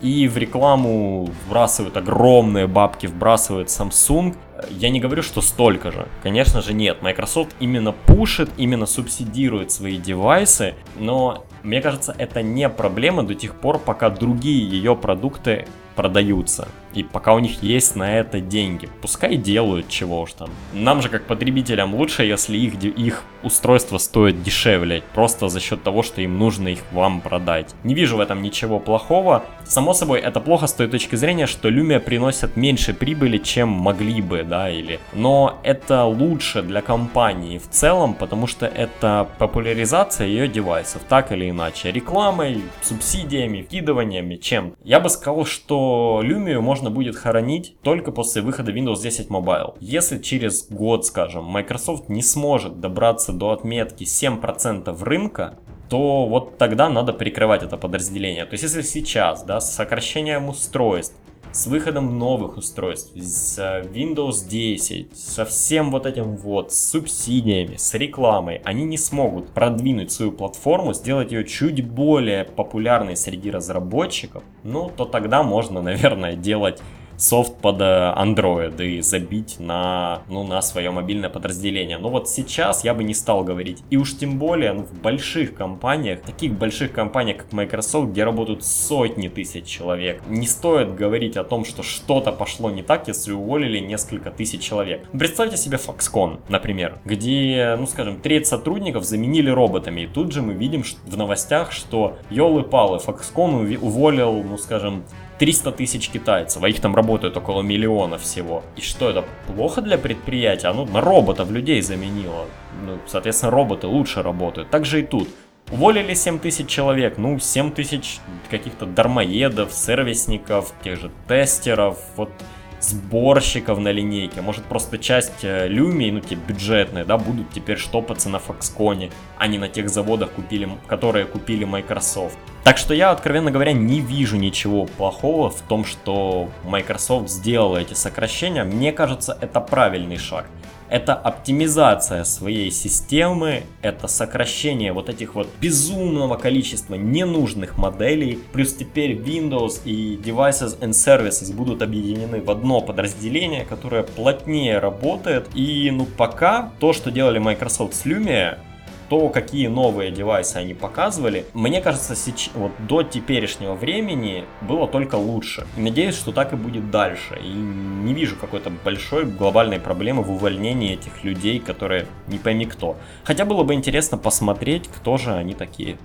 И 0.00 0.26
в 0.26 0.38
рекламу 0.38 1.30
вбрасывают 1.46 1.96
огромные 1.98 2.66
бабки, 2.66 3.06
вбрасывают 3.06 3.68
Samsung. 3.68 4.34
Я 4.70 4.90
не 4.90 5.00
говорю, 5.00 5.22
что 5.22 5.40
столько 5.40 5.92
же. 5.92 6.06
Конечно 6.22 6.62
же 6.62 6.72
нет. 6.72 7.02
Microsoft 7.02 7.54
именно 7.60 7.92
пушит, 7.92 8.50
именно 8.56 8.86
субсидирует 8.86 9.70
свои 9.70 9.96
девайсы, 9.96 10.74
но 10.96 11.44
мне 11.62 11.80
кажется, 11.80 12.14
это 12.16 12.42
не 12.42 12.68
проблема 12.68 13.22
до 13.22 13.34
тех 13.34 13.54
пор, 13.54 13.78
пока 13.78 14.10
другие 14.10 14.68
ее 14.68 14.94
продукты 14.94 15.66
продаются. 15.96 16.68
И 16.96 17.02
пока 17.02 17.34
у 17.34 17.38
них 17.38 17.62
есть 17.62 17.94
на 17.94 18.16
это 18.16 18.40
деньги. 18.40 18.88
Пускай 19.02 19.36
делают 19.36 19.90
чего 19.90 20.22
уж 20.22 20.32
там. 20.32 20.48
Нам 20.72 21.02
же 21.02 21.10
как 21.10 21.26
потребителям 21.26 21.94
лучше, 21.94 22.24
если 22.24 22.56
их, 22.56 22.82
их 22.82 23.22
устройство 23.42 23.98
стоит 23.98 24.42
дешевле. 24.42 25.02
Просто 25.14 25.48
за 25.48 25.60
счет 25.60 25.82
того, 25.82 26.02
что 26.02 26.22
им 26.22 26.38
нужно 26.38 26.68
их 26.68 26.78
вам 26.92 27.20
продать. 27.20 27.74
Не 27.84 27.94
вижу 27.94 28.16
в 28.16 28.20
этом 28.20 28.40
ничего 28.40 28.80
плохого. 28.80 29.44
Само 29.64 29.92
собой, 29.92 30.20
это 30.20 30.40
плохо 30.40 30.66
с 30.66 30.72
той 30.72 30.88
точки 30.88 31.16
зрения, 31.16 31.46
что 31.46 31.68
Lumia 31.68 32.00
приносят 32.00 32.56
меньше 32.56 32.94
прибыли, 32.94 33.36
чем 33.36 33.68
могли 33.68 34.22
бы, 34.22 34.42
да, 34.42 34.70
или... 34.70 34.98
Но 35.12 35.58
это 35.64 36.04
лучше 36.04 36.62
для 36.62 36.80
компании 36.80 37.58
в 37.58 37.68
целом, 37.68 38.14
потому 38.14 38.46
что 38.46 38.64
это 38.64 39.28
популяризация 39.38 40.28
ее 40.28 40.48
девайсов, 40.48 41.02
так 41.08 41.30
или 41.32 41.50
иначе. 41.50 41.92
Рекламой, 41.92 42.62
субсидиями, 42.80 43.62
вкидываниями, 43.62 44.36
чем. 44.36 44.74
Я 44.82 45.00
бы 45.00 45.10
сказал, 45.10 45.44
что 45.44 46.22
Lumia 46.24 46.60
можно 46.60 46.85
можно 46.86 46.90
будет 46.90 47.16
хоронить 47.16 47.76
только 47.82 48.12
после 48.12 48.42
выхода 48.42 48.72
Windows 48.72 49.02
10 49.02 49.28
Mobile. 49.28 49.76
Если 49.80 50.18
через 50.18 50.68
год, 50.70 51.04
скажем, 51.04 51.44
Microsoft 51.44 52.08
не 52.08 52.22
сможет 52.22 52.80
добраться 52.80 53.32
до 53.32 53.50
отметки 53.50 54.04
7% 54.04 55.02
рынка, 55.02 55.58
то 55.88 56.26
вот 56.26 56.58
тогда 56.58 56.88
надо 56.88 57.12
прикрывать 57.12 57.62
это 57.62 57.76
подразделение. 57.76 58.44
То 58.44 58.54
есть 58.54 58.62
если 58.62 58.82
сейчас, 58.82 59.42
да, 59.44 59.60
с 59.60 59.74
сокращением 59.74 60.48
устройств, 60.48 61.16
с 61.56 61.66
выходом 61.66 62.18
новых 62.18 62.58
устройств, 62.58 63.12
с 63.16 63.58
э, 63.58 63.82
Windows 63.88 64.46
10, 64.46 65.16
со 65.16 65.46
всем 65.46 65.90
вот 65.90 66.04
этим 66.04 66.36
вот, 66.36 66.70
с 66.70 66.90
субсидиями, 66.90 67.76
с 67.76 67.94
рекламой, 67.94 68.60
они 68.62 68.84
не 68.84 68.98
смогут 68.98 69.48
продвинуть 69.48 70.12
свою 70.12 70.32
платформу, 70.32 70.92
сделать 70.92 71.32
ее 71.32 71.44
чуть 71.44 71.82
более 71.82 72.44
популярной 72.44 73.16
среди 73.16 73.50
разработчиков, 73.50 74.42
ну, 74.64 74.92
то 74.94 75.06
тогда 75.06 75.42
можно, 75.42 75.80
наверное, 75.90 76.36
делать 76.36 76.82
софт 77.16 77.56
под 77.56 77.80
э, 77.80 77.84
Android 78.16 78.84
и 78.84 79.00
забить 79.00 79.56
на, 79.58 80.22
ну, 80.28 80.44
на 80.44 80.62
свое 80.62 80.90
мобильное 80.90 81.30
подразделение. 81.30 81.98
Но 81.98 82.10
вот 82.10 82.28
сейчас 82.28 82.84
я 82.84 82.94
бы 82.94 83.04
не 83.04 83.14
стал 83.14 83.44
говорить. 83.44 83.82
И 83.90 83.96
уж 83.96 84.16
тем 84.16 84.38
более 84.38 84.72
ну, 84.72 84.82
в 84.82 84.92
больших 85.00 85.54
компаниях, 85.54 86.22
таких 86.22 86.52
больших 86.52 86.92
компаниях, 86.92 87.38
как 87.38 87.52
Microsoft, 87.52 88.10
где 88.10 88.24
работают 88.24 88.64
сотни 88.64 89.28
тысяч 89.28 89.66
человек, 89.66 90.22
не 90.28 90.46
стоит 90.46 90.94
говорить 90.94 91.36
о 91.36 91.44
том, 91.44 91.64
что 91.64 91.82
что-то 91.82 92.32
пошло 92.32 92.70
не 92.70 92.82
так, 92.82 93.08
если 93.08 93.32
уволили 93.32 93.78
несколько 93.78 94.30
тысяч 94.30 94.60
человек. 94.60 95.06
Представьте 95.12 95.56
себе 95.56 95.78
Foxconn, 95.78 96.40
например, 96.48 96.98
где, 97.04 97.76
ну 97.78 97.86
скажем, 97.86 98.20
треть 98.20 98.46
сотрудников 98.46 99.04
заменили 99.04 99.50
роботами. 99.50 100.02
И 100.02 100.06
тут 100.06 100.32
же 100.32 100.42
мы 100.42 100.54
видим 100.54 100.84
в 101.04 101.16
новостях, 101.16 101.72
что 101.72 102.18
елы-палы, 102.30 102.98
Foxconn 102.98 103.78
уволил, 103.78 104.42
ну 104.42 104.58
скажем, 104.58 105.04
300 105.38 105.72
тысяч 105.72 106.08
китайцев, 106.08 106.62
а 106.62 106.68
их 106.68 106.80
там 106.80 106.94
работает 106.94 107.36
около 107.36 107.62
миллиона 107.62 108.18
всего. 108.18 108.62
И 108.76 108.80
что 108.80 109.10
это 109.10 109.24
плохо 109.46 109.82
для 109.82 109.98
предприятия? 109.98 110.72
Ну, 110.72 110.86
на 110.86 111.00
роботов 111.00 111.50
людей 111.50 111.82
заменило. 111.82 112.46
Ну, 112.84 112.98
соответственно, 113.06 113.52
роботы 113.52 113.86
лучше 113.86 114.22
работают. 114.22 114.70
Так 114.70 114.84
же 114.84 115.00
и 115.00 115.02
тут. 115.02 115.28
Уволили 115.70 116.14
7 116.14 116.38
тысяч 116.38 116.68
человек, 116.68 117.18
ну 117.18 117.40
7 117.40 117.72
тысяч 117.72 118.20
каких-то 118.50 118.86
дармоедов, 118.86 119.72
сервисников, 119.72 120.72
тех 120.84 121.00
же 121.00 121.10
тестеров, 121.26 121.98
вот 122.16 122.30
сборщиков 122.80 123.78
на 123.78 123.90
линейке. 123.92 124.40
Может 124.40 124.64
просто 124.64 124.98
часть 124.98 125.44
э, 125.44 125.68
люмий, 125.68 126.10
ну 126.10 126.20
те 126.20 126.34
бюджетные, 126.34 127.04
да, 127.04 127.18
будут 127.18 127.50
теперь 127.50 127.78
штопаться 127.78 128.28
на 128.28 128.36
Foxconn, 128.36 129.12
а 129.38 129.46
не 129.46 129.58
на 129.58 129.68
тех 129.68 129.88
заводах, 129.88 130.30
купили, 130.32 130.68
которые 130.86 131.26
купили 131.26 131.64
Microsoft. 131.64 132.36
Так 132.64 132.78
что 132.78 132.94
я, 132.94 133.10
откровенно 133.12 133.50
говоря, 133.50 133.72
не 133.72 134.00
вижу 134.00 134.36
ничего 134.36 134.86
плохого 134.86 135.50
в 135.50 135.60
том, 135.62 135.84
что 135.84 136.48
Microsoft 136.64 137.30
сделала 137.30 137.76
эти 137.76 137.94
сокращения. 137.94 138.64
Мне 138.64 138.92
кажется, 138.92 139.38
это 139.40 139.60
правильный 139.60 140.18
шаг. 140.18 140.46
Это 140.88 141.14
оптимизация 141.14 142.24
своей 142.24 142.70
системы, 142.70 143.64
это 143.82 144.06
сокращение 144.06 144.92
вот 144.92 145.08
этих 145.08 145.34
вот 145.34 145.48
безумного 145.60 146.36
количества 146.36 146.94
ненужных 146.94 147.76
моделей, 147.76 148.38
плюс 148.52 148.74
теперь 148.74 149.12
Windows 149.12 149.80
и 149.84 150.16
Devices 150.16 150.78
and 150.80 150.90
Services 150.90 151.52
будут 151.54 151.82
объединены 151.82 152.40
в 152.40 152.50
одно 152.50 152.80
подразделение, 152.80 153.64
которое 153.64 154.02
плотнее 154.02 154.78
работает. 154.78 155.48
И 155.54 155.90
ну 155.90 156.06
пока 156.06 156.72
то, 156.78 156.92
что 156.92 157.10
делали 157.10 157.38
Microsoft 157.38 157.94
с 157.94 158.06
Lumia, 158.06 158.58
то, 159.08 159.28
какие 159.28 159.68
новые 159.68 160.10
девайсы 160.10 160.56
они 160.56 160.74
показывали, 160.74 161.46
мне 161.54 161.80
кажется, 161.80 162.16
сейчас, 162.16 162.50
вот 162.54 162.72
до 162.88 163.02
теперешнего 163.02 163.74
времени 163.74 164.44
было 164.60 164.86
только 164.88 165.16
лучше. 165.16 165.66
И 165.76 165.80
надеюсь, 165.80 166.16
что 166.16 166.32
так 166.32 166.52
и 166.52 166.56
будет 166.56 166.90
дальше. 166.90 167.40
И 167.42 167.48
не 167.48 168.14
вижу 168.14 168.36
какой-то 168.36 168.70
большой 168.70 169.24
глобальной 169.24 169.80
проблемы 169.80 170.22
в 170.22 170.30
увольнении 170.30 170.94
этих 170.94 171.24
людей, 171.24 171.58
которые 171.58 172.06
не 172.28 172.38
пойми 172.38 172.66
кто. 172.66 172.96
Хотя 173.24 173.44
было 173.44 173.62
бы 173.62 173.74
интересно 173.74 174.18
посмотреть, 174.18 174.88
кто 174.88 175.16
же 175.16 175.32
они 175.32 175.54
такие. 175.54 175.98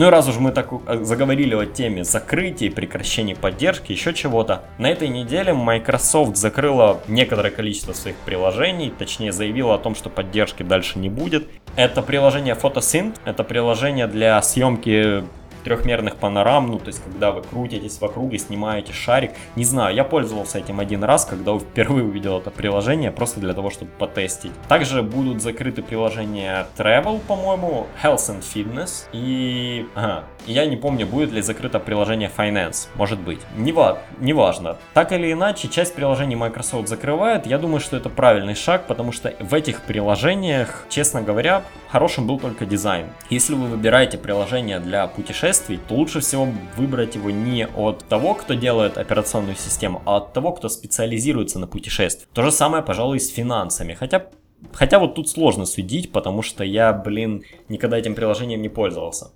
Ну 0.00 0.06
и 0.06 0.08
раз 0.08 0.26
уж 0.28 0.36
мы 0.38 0.50
так 0.50 0.72
э, 0.86 1.04
заговорили 1.04 1.54
о 1.54 1.66
теме 1.66 2.04
закрытия, 2.04 2.70
прекращения 2.70 3.36
поддержки, 3.36 3.92
еще 3.92 4.14
чего-то, 4.14 4.64
на 4.78 4.86
этой 4.90 5.08
неделе 5.08 5.52
Microsoft 5.52 6.38
закрыла 6.38 7.02
некоторое 7.06 7.50
количество 7.50 7.92
своих 7.92 8.16
приложений, 8.16 8.94
точнее 8.98 9.30
заявила 9.30 9.74
о 9.74 9.78
том, 9.78 9.94
что 9.94 10.08
поддержки 10.08 10.62
дальше 10.62 10.98
не 10.98 11.10
будет. 11.10 11.50
Это 11.76 12.00
приложение 12.00 12.54
PhotoSynth, 12.54 13.16
это 13.26 13.44
приложение 13.44 14.06
для 14.06 14.40
съемки 14.40 15.22
трехмерных 15.62 16.16
панорам, 16.16 16.68
ну, 16.68 16.78
то 16.78 16.88
есть, 16.88 17.02
когда 17.02 17.30
вы 17.30 17.42
крутитесь 17.42 18.00
вокруг 18.00 18.32
и 18.32 18.38
снимаете 18.38 18.92
шарик. 18.92 19.32
Не 19.56 19.64
знаю, 19.64 19.94
я 19.94 20.04
пользовался 20.04 20.58
этим 20.58 20.80
один 20.80 21.04
раз, 21.04 21.24
когда 21.24 21.58
впервые 21.58 22.04
увидел 22.04 22.38
это 22.38 22.50
приложение, 22.50 23.10
просто 23.10 23.40
для 23.40 23.54
того, 23.54 23.70
чтобы 23.70 23.90
потестить. 23.92 24.52
Также 24.68 25.02
будут 25.02 25.42
закрыты 25.42 25.82
приложения 25.82 26.66
Travel, 26.76 27.20
по-моему, 27.20 27.86
Health 28.02 28.30
and 28.30 28.42
Fitness 28.42 29.06
и... 29.12 29.86
Ага, 29.94 30.24
я 30.46 30.66
не 30.66 30.76
помню, 30.76 31.06
будет 31.06 31.32
ли 31.32 31.42
закрыто 31.42 31.78
приложение 31.78 32.30
Finance, 32.34 32.88
может 32.94 33.20
быть. 33.20 33.40
Не, 33.56 33.72
ва 33.72 33.98
не 34.18 34.32
важно. 34.32 34.76
Так 34.94 35.12
или 35.12 35.32
иначе, 35.32 35.68
часть 35.68 35.94
приложений 35.94 36.36
Microsoft 36.36 36.88
закрывает. 36.88 37.46
Я 37.46 37.58
думаю, 37.58 37.80
что 37.80 37.96
это 37.96 38.08
правильный 38.08 38.54
шаг, 38.54 38.86
потому 38.86 39.12
что 39.12 39.34
в 39.38 39.54
этих 39.54 39.82
приложениях, 39.82 40.86
честно 40.88 41.22
говоря, 41.22 41.62
хорошим 41.88 42.26
был 42.26 42.38
только 42.38 42.64
дизайн. 42.64 43.06
Если 43.28 43.54
вы 43.54 43.66
выбираете 43.66 44.18
приложение 44.18 44.80
для 44.80 45.06
путешествий, 45.06 45.49
то 45.52 45.94
лучше 45.94 46.20
всего 46.20 46.48
выбрать 46.76 47.14
его 47.14 47.30
не 47.30 47.66
от 47.66 48.04
того, 48.08 48.34
кто 48.34 48.54
делает 48.54 48.98
операционную 48.98 49.56
систему, 49.56 50.02
а 50.06 50.18
от 50.18 50.32
того, 50.32 50.52
кто 50.52 50.68
специализируется 50.68 51.58
на 51.58 51.66
путешествиях. 51.66 52.28
То 52.32 52.42
же 52.42 52.52
самое, 52.52 52.82
пожалуй, 52.82 53.20
с 53.20 53.30
финансами. 53.30 53.94
Хотя 53.94 54.26
Хотя 54.72 54.98
вот 54.98 55.14
тут 55.14 55.28
сложно 55.28 55.64
судить, 55.64 56.12
потому 56.12 56.42
что 56.42 56.64
я, 56.64 56.92
блин, 56.92 57.44
никогда 57.68 57.98
этим 57.98 58.14
приложением 58.14 58.60
не 58.60 58.68
пользовался. 58.68 59.30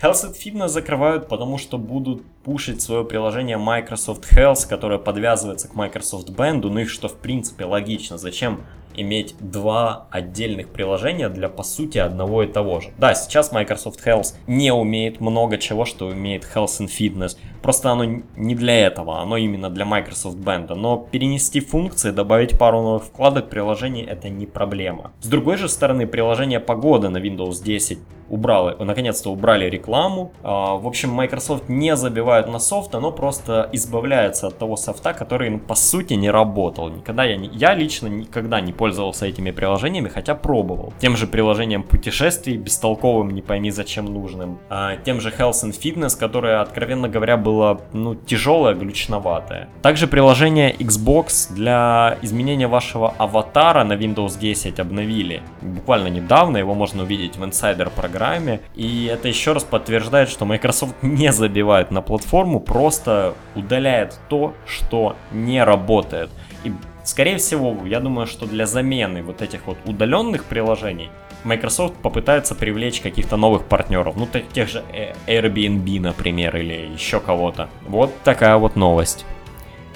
Health 0.00 0.24
and 0.24 0.36
Fitness 0.36 0.68
закрывают, 0.68 1.28
потому 1.28 1.58
что 1.58 1.76
будут 1.76 2.24
пушить 2.44 2.80
свое 2.80 3.04
приложение 3.04 3.56
Microsoft 3.56 4.32
Health, 4.32 4.68
которое 4.68 5.00
подвязывается 5.00 5.68
к 5.68 5.74
Microsoft 5.74 6.30
Band, 6.30 6.60
ну 6.62 6.78
и 6.78 6.84
что 6.84 7.08
в 7.08 7.16
принципе 7.16 7.64
логично. 7.64 8.16
Зачем 8.18 8.64
иметь 9.00 9.34
два 9.40 10.06
отдельных 10.10 10.68
приложения 10.70 11.28
для, 11.28 11.48
по 11.48 11.62
сути, 11.62 11.98
одного 11.98 12.42
и 12.42 12.46
того 12.46 12.80
же. 12.80 12.90
Да, 12.98 13.14
сейчас 13.14 13.52
Microsoft 13.52 14.04
Health 14.06 14.34
не 14.46 14.72
умеет 14.72 15.20
много 15.20 15.58
чего, 15.58 15.84
что 15.84 16.06
умеет 16.06 16.44
Health 16.54 16.80
and 16.80 16.88
Fitness. 16.88 17.36
Просто 17.62 17.90
оно 17.90 18.22
не 18.36 18.54
для 18.54 18.86
этого, 18.86 19.20
оно 19.20 19.36
именно 19.36 19.70
для 19.70 19.84
Microsoft 19.84 20.38
Band. 20.38 20.74
Но 20.74 20.96
перенести 21.10 21.60
функции, 21.60 22.10
добавить 22.10 22.58
пару 22.58 22.82
новых 22.82 23.04
вкладок 23.04 23.48
приложений 23.48 24.06
это 24.08 24.28
не 24.28 24.46
проблема. 24.46 25.12
С 25.20 25.28
другой 25.28 25.56
же 25.56 25.68
стороны, 25.68 26.06
приложение 26.06 26.60
погоды 26.60 27.08
на 27.08 27.18
Windows 27.18 27.62
10 27.62 27.98
убрали, 28.30 28.76
наконец-то 28.82 29.30
убрали 29.30 29.68
рекламу. 29.68 30.32
А, 30.42 30.76
в 30.76 30.86
общем, 30.86 31.10
Microsoft 31.10 31.68
не 31.68 31.96
забивает 31.96 32.48
на 32.48 32.58
софт, 32.58 32.94
оно 32.94 33.10
просто 33.10 33.68
избавляется 33.72 34.48
от 34.48 34.58
того 34.58 34.76
софта, 34.76 35.14
который, 35.14 35.50
ну, 35.50 35.58
по 35.58 35.74
сути, 35.74 36.14
не 36.14 36.30
работал. 36.30 36.88
Никогда 36.88 37.24
я, 37.24 37.36
не, 37.36 37.48
я 37.48 37.74
лично 37.74 38.08
никогда 38.08 38.60
не 38.60 38.72
пользовался 38.72 38.87
этими 39.28 39.50
приложениями, 39.50 40.08
хотя 40.08 40.34
пробовал. 40.34 40.92
Тем 40.98 41.16
же 41.16 41.26
приложением 41.26 41.82
путешествий, 41.82 42.56
бестолковым, 42.56 43.30
не 43.30 43.42
пойми 43.42 43.70
зачем 43.70 44.06
нужным. 44.06 44.58
А, 44.68 44.96
тем 44.96 45.20
же 45.20 45.30
Health 45.30 45.64
and 45.64 45.78
Fitness, 45.78 46.18
которое, 46.18 46.60
откровенно 46.60 47.08
говоря, 47.08 47.36
было, 47.36 47.80
ну, 47.92 48.14
тяжелое, 48.14 48.74
глючноватое. 48.74 49.68
Также 49.82 50.06
приложение 50.06 50.72
Xbox 50.72 51.52
для 51.52 52.18
изменения 52.22 52.68
вашего 52.68 53.14
аватара 53.18 53.84
на 53.84 53.94
Windows 53.94 54.38
10 54.38 54.80
обновили. 54.80 55.42
Буквально 55.62 56.08
недавно 56.08 56.58
его 56.58 56.74
можно 56.74 57.02
увидеть 57.02 57.36
в 57.36 57.44
Insider 57.44 57.90
программе. 57.94 58.60
И 58.74 59.06
это 59.06 59.28
еще 59.28 59.52
раз 59.52 59.64
подтверждает, 59.64 60.28
что 60.28 60.44
Microsoft 60.44 60.94
не 61.02 61.32
забивает 61.32 61.90
на 61.90 62.02
платформу, 62.02 62.60
просто 62.60 63.34
удаляет 63.54 64.18
то, 64.28 64.54
что 64.66 65.16
не 65.32 65.62
работает. 65.62 66.30
И 66.64 66.72
скорее 67.08 67.38
всего, 67.38 67.86
я 67.86 68.00
думаю, 68.00 68.26
что 68.26 68.46
для 68.46 68.66
замены 68.66 69.22
вот 69.22 69.42
этих 69.42 69.66
вот 69.66 69.78
удаленных 69.86 70.44
приложений 70.44 71.10
Microsoft 71.44 71.94
попытается 72.02 72.54
привлечь 72.54 73.00
каких-то 73.00 73.36
новых 73.36 73.64
партнеров, 73.64 74.16
ну 74.16 74.28
тех 74.52 74.68
же 74.68 74.84
э, 74.92 75.14
Airbnb, 75.26 76.00
например, 76.00 76.56
или 76.56 76.92
еще 76.92 77.20
кого-то. 77.20 77.70
Вот 77.86 78.12
такая 78.24 78.56
вот 78.56 78.76
новость. 78.76 79.24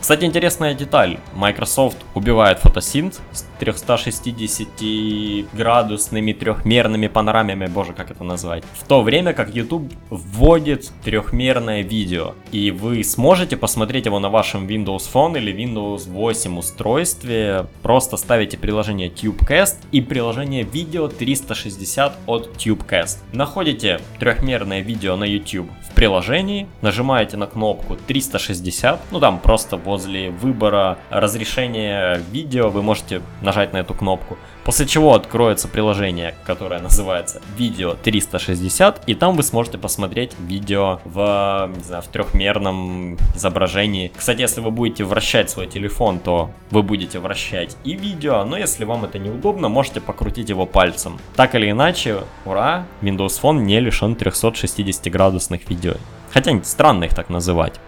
Кстати, 0.00 0.24
интересная 0.24 0.74
деталь. 0.74 1.18
Microsoft 1.34 1.98
убивает 2.14 2.58
фотосинт 2.58 3.20
360-градусными 3.62 6.32
трехмерными 6.32 7.06
панорамами, 7.06 7.66
боже, 7.66 7.92
как 7.92 8.10
это 8.10 8.24
назвать. 8.24 8.64
В 8.74 8.84
то 8.86 9.02
время 9.02 9.32
как 9.32 9.54
YouTube 9.54 9.92
вводит 10.10 10.90
трехмерное 11.04 11.82
видео. 11.82 12.34
И 12.50 12.72
вы 12.72 13.04
сможете 13.04 13.56
посмотреть 13.56 14.06
его 14.06 14.18
на 14.18 14.30
вашем 14.30 14.66
Windows 14.66 15.08
Phone 15.12 15.38
или 15.38 15.54
Windows 15.54 16.10
8 16.10 16.58
устройстве. 16.58 17.66
Просто 17.82 18.16
ставите 18.16 18.58
приложение 18.58 19.08
TubeCast 19.08 19.76
и 19.92 20.00
приложение 20.00 20.64
видео 20.64 21.06
360 21.08 22.18
от 22.26 22.50
TubeCast. 22.56 23.18
Находите 23.32 24.00
трехмерное 24.18 24.80
видео 24.80 25.14
на 25.16 25.24
YouTube 25.24 25.70
в 25.88 25.94
приложении, 25.94 26.66
нажимаете 26.80 27.36
на 27.36 27.46
кнопку 27.46 27.96
360, 27.96 29.00
ну 29.12 29.20
там 29.20 29.38
просто 29.38 29.76
возле 29.76 30.30
выбора 30.30 30.98
разрешения 31.10 32.20
видео 32.32 32.70
вы 32.70 32.82
можете 32.82 33.20
нажать 33.42 33.51
на 33.72 33.78
эту 33.78 33.94
кнопку. 33.94 34.36
После 34.64 34.86
чего 34.86 35.14
откроется 35.14 35.68
приложение, 35.68 36.34
которое 36.44 36.80
называется 36.80 37.40
Видео 37.56 37.94
360, 37.94 39.08
и 39.08 39.14
там 39.14 39.36
вы 39.36 39.42
сможете 39.42 39.78
посмотреть 39.78 40.32
видео 40.38 41.00
в, 41.04 41.70
не 41.76 41.82
знаю, 41.82 42.02
в 42.02 42.06
трехмерном 42.06 43.18
изображении. 43.34 44.12
Кстати, 44.16 44.40
если 44.40 44.60
вы 44.60 44.70
будете 44.70 45.04
вращать 45.04 45.50
свой 45.50 45.66
телефон, 45.66 46.20
то 46.20 46.50
вы 46.70 46.82
будете 46.82 47.18
вращать 47.18 47.76
и 47.84 47.94
видео, 47.94 48.44
но 48.44 48.56
если 48.56 48.84
вам 48.84 49.04
это 49.04 49.18
неудобно, 49.18 49.68
можете 49.68 50.00
покрутить 50.00 50.48
его 50.48 50.66
пальцем. 50.66 51.18
Так 51.36 51.54
или 51.54 51.70
иначе, 51.70 52.20
ура, 52.44 52.86
Windows 53.00 53.40
Phone 53.42 53.60
не 53.60 53.80
лишен 53.80 54.14
360 54.14 55.10
градусных 55.12 55.68
видео. 55.68 55.94
Хотя 56.32 56.62
странно 56.64 57.04
их 57.04 57.14
так 57.14 57.28
называть. 57.28 57.80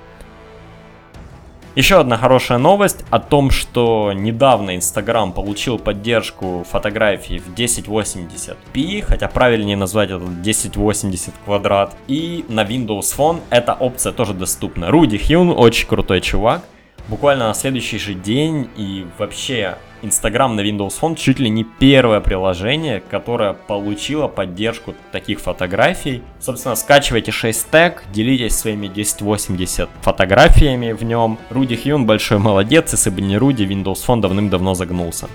Еще 1.75 1.99
одна 1.99 2.17
хорошая 2.17 2.59
новость 2.59 3.05
о 3.11 3.19
том, 3.19 3.51
что 3.51 4.13
недавно 4.15 4.77
Instagram 4.77 5.33
получил 5.33 5.77
поддержку 5.77 6.65
фотографий 6.71 7.41
в 7.41 7.53
1080p, 7.53 9.03
хотя 9.03 9.27
правильнее 9.27 9.77
назвать 9.77 10.11
это 10.11 10.23
1080 10.23 11.35
квадрат. 11.45 11.97
И 12.07 12.45
на 12.49 12.63
Windows 12.63 13.13
Phone 13.17 13.41
эта 13.51 13.73
опция 13.73 14.13
тоже 14.13 14.35
доступна. 14.35 14.93
Руди 14.93 15.19
Хьюн 15.19 15.51
очень 15.51 15.89
крутой 15.89 16.21
чувак. 16.21 16.63
Буквально 17.09 17.49
на 17.49 17.55
следующий 17.55 17.99
же 17.99 18.15
день 18.15 18.71
и 18.77 19.07
вообще 19.19 19.77
Instagram 20.03 20.55
на 20.55 20.61
Windows 20.61 20.95
Phone 21.01 21.17
чуть 21.17 21.39
ли 21.39 21.51
не 21.51 21.65
первое 21.65 22.21
приложение, 22.21 23.03
которое 23.11 23.53
получило 23.53 24.27
поддержку 24.27 24.95
таких 25.13 25.41
фотографий. 25.41 26.23
Собственно, 26.41 26.75
скачивайте 26.77 27.31
6 27.31 27.71
тег, 27.71 28.05
делитесь 28.13 28.57
своими 28.57 28.89
1080 28.89 29.89
фотографиями 30.01 30.93
в 30.93 31.03
нем. 31.03 31.39
Руди 31.51 31.77
Хьюн 31.77 32.07
большой 32.07 32.39
молодец, 32.39 32.93
если 32.93 33.11
бы 33.11 33.21
не 33.21 33.37
Руди, 33.37 33.65
Windows 33.65 34.07
Phone 34.07 34.21
давным-давно 34.21 34.75
загнулся. 34.75 35.29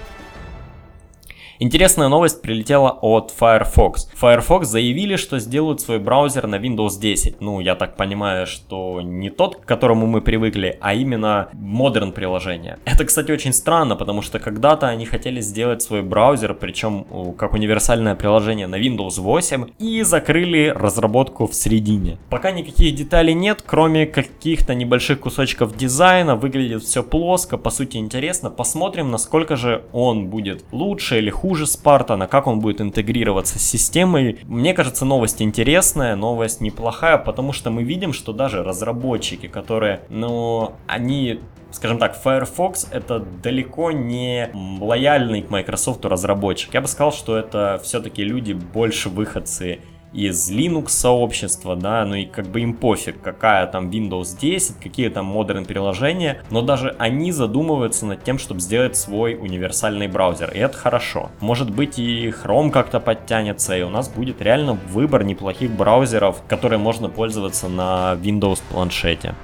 Интересная 1.62 2.08
новость 2.08 2.42
прилетела 2.42 2.98
от 3.02 3.34
Firefox. 3.38 4.10
Firefox 4.16 4.66
заявили, 4.66 5.18
что 5.18 5.40
сделают 5.40 5.82
свой 5.82 6.00
браузер 6.00 6.48
на 6.48 6.56
Windows 6.56 6.98
10. 6.98 7.42
Ну, 7.42 7.60
я 7.60 7.76
так 7.76 7.98
понимаю, 7.98 8.48
что 8.48 9.02
не 9.02 9.30
тот, 9.30 9.58
к 9.58 9.66
которому 9.66 10.08
мы 10.08 10.22
привыкли, 10.22 10.78
а 10.80 10.94
именно 10.94 11.50
модерн 11.52 12.14
приложение. 12.14 12.80
Это, 12.86 13.04
кстати, 13.04 13.34
очень 13.34 13.52
странно, 13.52 13.98
потому 13.98 14.22
что 14.22 14.40
когда-то 14.40 14.88
они 14.88 15.06
хотели 15.06 15.42
сделать 15.42 15.82
свой 15.82 16.02
браузер, 16.02 16.54
причем 16.54 17.06
как 17.38 17.54
универсальное 17.54 18.16
приложение 18.16 18.68
на 18.68 18.80
Windows 18.80 19.20
8, 19.20 19.66
и 19.80 20.02
закрыли 20.04 20.74
разработку 20.74 21.46
в 21.46 21.54
середине. 21.54 22.20
Пока 22.30 22.52
никаких 22.52 22.96
деталей 22.96 23.34
нет, 23.34 23.66
кроме 23.66 24.06
каких-то 24.06 24.76
небольших 24.76 25.20
кусочков 25.20 25.76
дизайна, 25.76 26.38
выглядит 26.38 26.84
все 26.84 27.04
плоско, 27.04 27.58
по 27.58 27.70
сути 27.70 27.98
интересно. 27.98 28.50
Посмотрим, 28.50 29.12
насколько 29.12 29.58
же 29.58 29.84
он 29.92 30.28
будет 30.28 30.64
лучше 30.72 31.18
или 31.18 31.30
хуже 31.30 31.49
хуже 31.50 31.66
Спартана, 31.66 32.28
как 32.28 32.46
он 32.46 32.60
будет 32.60 32.80
интегрироваться 32.80 33.58
с 33.58 33.64
системой. 33.64 34.38
Мне 34.44 34.76
кажется, 34.76 35.04
новость 35.04 35.42
интересная, 35.42 36.16
новость 36.16 36.62
неплохая, 36.62 37.18
потому 37.18 37.54
что 37.54 37.72
мы 37.72 37.82
видим, 37.82 38.14
что 38.14 38.34
даже 38.34 38.64
разработчики, 38.64 39.48
которые, 39.48 40.02
ну, 40.10 40.74
они 40.86 41.40
скажем 41.72 41.98
так, 41.98 42.16
Firefox 42.16 42.88
это 42.92 43.20
далеко 43.20 43.92
не 43.92 44.52
лояльный 44.80 45.42
к 45.42 45.50
Microsoft 45.50 46.06
разработчик. 46.06 46.72
Я 46.74 46.82
бы 46.82 46.88
сказал, 46.88 47.12
что 47.12 47.36
это 47.36 47.80
все-таки 47.84 48.24
люди 48.24 48.54
больше 48.54 49.10
выходцы 49.10 49.80
из 50.14 50.52
Linux 50.52 50.90
сообщества, 50.90 51.76
да, 51.76 52.06
ну 52.06 52.16
и 52.16 52.26
как 52.26 52.48
бы 52.48 52.62
им 52.62 52.74
пофиг, 52.74 53.22
какая 53.22 53.68
там 53.68 53.90
Windows 53.90 54.38
10, 54.40 54.78
какие 54.82 55.10
там 55.10 55.26
модерн 55.26 55.66
приложения, 55.66 56.42
но 56.50 56.62
даже 56.62 56.96
они 56.98 57.32
задумываются 57.32 58.06
над 58.06 58.24
тем, 58.24 58.40
чтобы 58.40 58.60
сделать 58.60 58.96
свой 58.96 59.36
универсальный 59.36 60.08
браузер, 60.08 60.52
и 60.54 60.58
это 60.60 60.78
хорошо. 60.78 61.30
Может 61.40 61.70
быть 61.70 62.00
и 62.00 62.30
Chrome 62.30 62.72
как-то 62.72 63.00
подтянется, 63.00 63.78
и 63.78 63.84
у 63.84 63.90
нас 63.90 64.10
будет 64.10 64.42
реально 64.42 64.74
выбор 64.74 65.24
неплохих 65.24 65.72
браузеров, 65.72 66.42
которые 66.48 66.80
можно 66.80 67.10
пользоваться 67.10 67.68
на 67.68 68.18
Windows 68.22 68.62
планшете. 68.70 69.36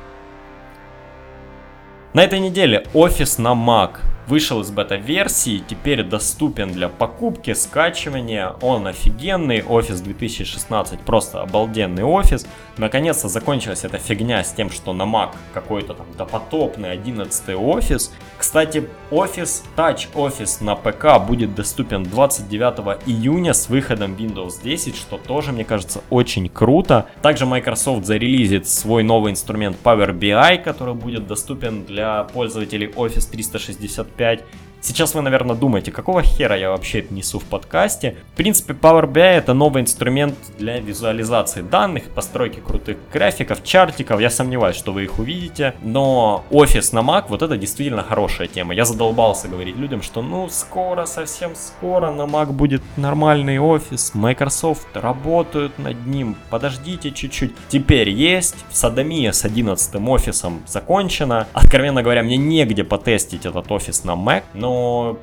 На 2.13 2.23
этой 2.23 2.39
неделе 2.39 2.85
офис 2.93 3.37
на 3.37 3.49
Mac 3.49 3.97
вышел 4.27 4.61
из 4.61 4.71
бета-версии, 4.71 5.63
теперь 5.67 6.03
доступен 6.03 6.71
для 6.71 6.89
покупки, 6.89 7.53
скачивания. 7.53 8.55
Он 8.61 8.87
офигенный, 8.87 9.63
офис 9.63 10.01
2016 10.01 10.99
просто 11.01 11.41
обалденный 11.41 12.03
офис. 12.03 12.47
Наконец-то 12.77 13.29
закончилась 13.29 13.83
эта 13.83 13.97
фигня 13.97 14.43
с 14.43 14.51
тем, 14.51 14.69
что 14.69 14.93
на 14.93 15.03
Mac 15.03 15.31
какой-то 15.53 15.93
там 15.93 16.07
допотопный 16.17 16.91
11 16.91 17.55
офис. 17.55 18.11
Кстати, 18.37 18.89
офис, 19.11 19.63
Touch 19.77 20.07
офис 20.13 20.59
на 20.61 20.75
ПК 20.75 21.19
будет 21.25 21.55
доступен 21.55 22.03
29 22.03 23.01
июня 23.05 23.53
с 23.53 23.69
выходом 23.69 24.15
Windows 24.15 24.61
10, 24.61 24.95
что 24.95 25.17
тоже, 25.17 25.51
мне 25.51 25.63
кажется, 25.63 26.01
очень 26.09 26.49
круто. 26.49 27.05
Также 27.21 27.45
Microsoft 27.45 28.05
зарелизит 28.05 28.67
свой 28.67 29.03
новый 29.03 29.31
инструмент 29.31 29.77
Power 29.83 30.11
BI, 30.17 30.57
который 30.63 30.93
будет 30.95 31.27
доступен 31.27 31.85
для 31.85 32.23
пользователей 32.23 32.87
Office 32.87 33.29
365 33.29 34.14
5 34.17 34.43
Сейчас 34.85 35.15
вы, 35.15 35.23
наверное, 35.23 35.55
думаете, 35.55 35.91
какого 35.91 36.21
хера 36.21 36.55
я 36.55 36.69
вообще 36.69 37.03
несу 37.09 37.39
в 37.39 37.45
подкасте. 37.45 38.17
В 38.33 38.37
принципе, 38.37 38.73
Power 38.73 39.11
BI 39.11 39.19
это 39.19 39.55
новый 39.55 39.81
инструмент 39.81 40.35
для 40.59 40.79
визуализации 40.79 41.63
данных, 41.63 42.03
постройки 42.13 42.59
крутых 42.59 42.97
графиков, 43.11 43.63
чартиков. 43.63 44.21
Я 44.21 44.29
сомневаюсь, 44.29 44.75
что 44.75 44.93
вы 44.93 45.05
их 45.05 45.17
увидите. 45.17 45.73
Но 45.81 46.45
офис 46.51 46.91
на 46.91 46.99
Mac, 46.99 47.25
вот 47.29 47.41
это 47.41 47.57
действительно 47.57 48.03
хорошая 48.03 48.47
тема. 48.47 48.75
Я 48.75 48.85
задолбался 48.85 49.47
говорить 49.47 49.75
людям, 49.75 50.03
что 50.03 50.21
ну 50.21 50.49
скоро, 50.49 51.07
совсем 51.07 51.55
скоро 51.55 52.11
на 52.11 52.27
Mac 52.27 52.51
будет 52.51 52.83
нормальный 52.95 53.57
офис. 53.57 54.11
Microsoft 54.13 54.85
работают 54.93 55.79
над 55.79 56.05
ним. 56.05 56.35
Подождите 56.51 57.09
чуть-чуть. 57.09 57.55
Теперь 57.69 58.11
есть. 58.11 58.57
Садомия 58.69 59.31
с 59.31 59.45
11 59.45 59.95
офисом 59.95 60.61
закончена. 60.67 61.47
Откровенно 61.53 62.03
говоря, 62.03 62.21
мне 62.21 62.37
негде 62.37 62.83
потестить 62.83 63.47
этот 63.47 63.71
офис 63.71 64.03
на 64.03 64.11
Mac. 64.11 64.43
Но 64.53 64.74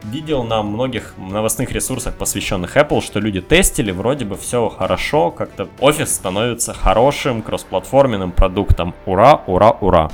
видел 0.04 0.44
на 0.44 0.62
многих 0.62 1.14
новостных 1.18 1.72
ресурсах, 1.72 2.14
посвященных 2.14 2.76
Apple, 2.76 3.00
что 3.02 3.20
люди 3.20 3.40
тестили, 3.40 3.90
вроде 3.90 4.24
бы 4.24 4.36
все 4.36 4.68
хорошо, 4.68 5.30
как-то 5.30 5.68
офис 5.80 6.14
становится 6.14 6.72
хорошим 6.72 7.42
кроссплатформенным 7.42 8.32
продуктом. 8.32 8.94
Ура, 9.06 9.42
ура, 9.46 9.70
ура! 9.80 10.10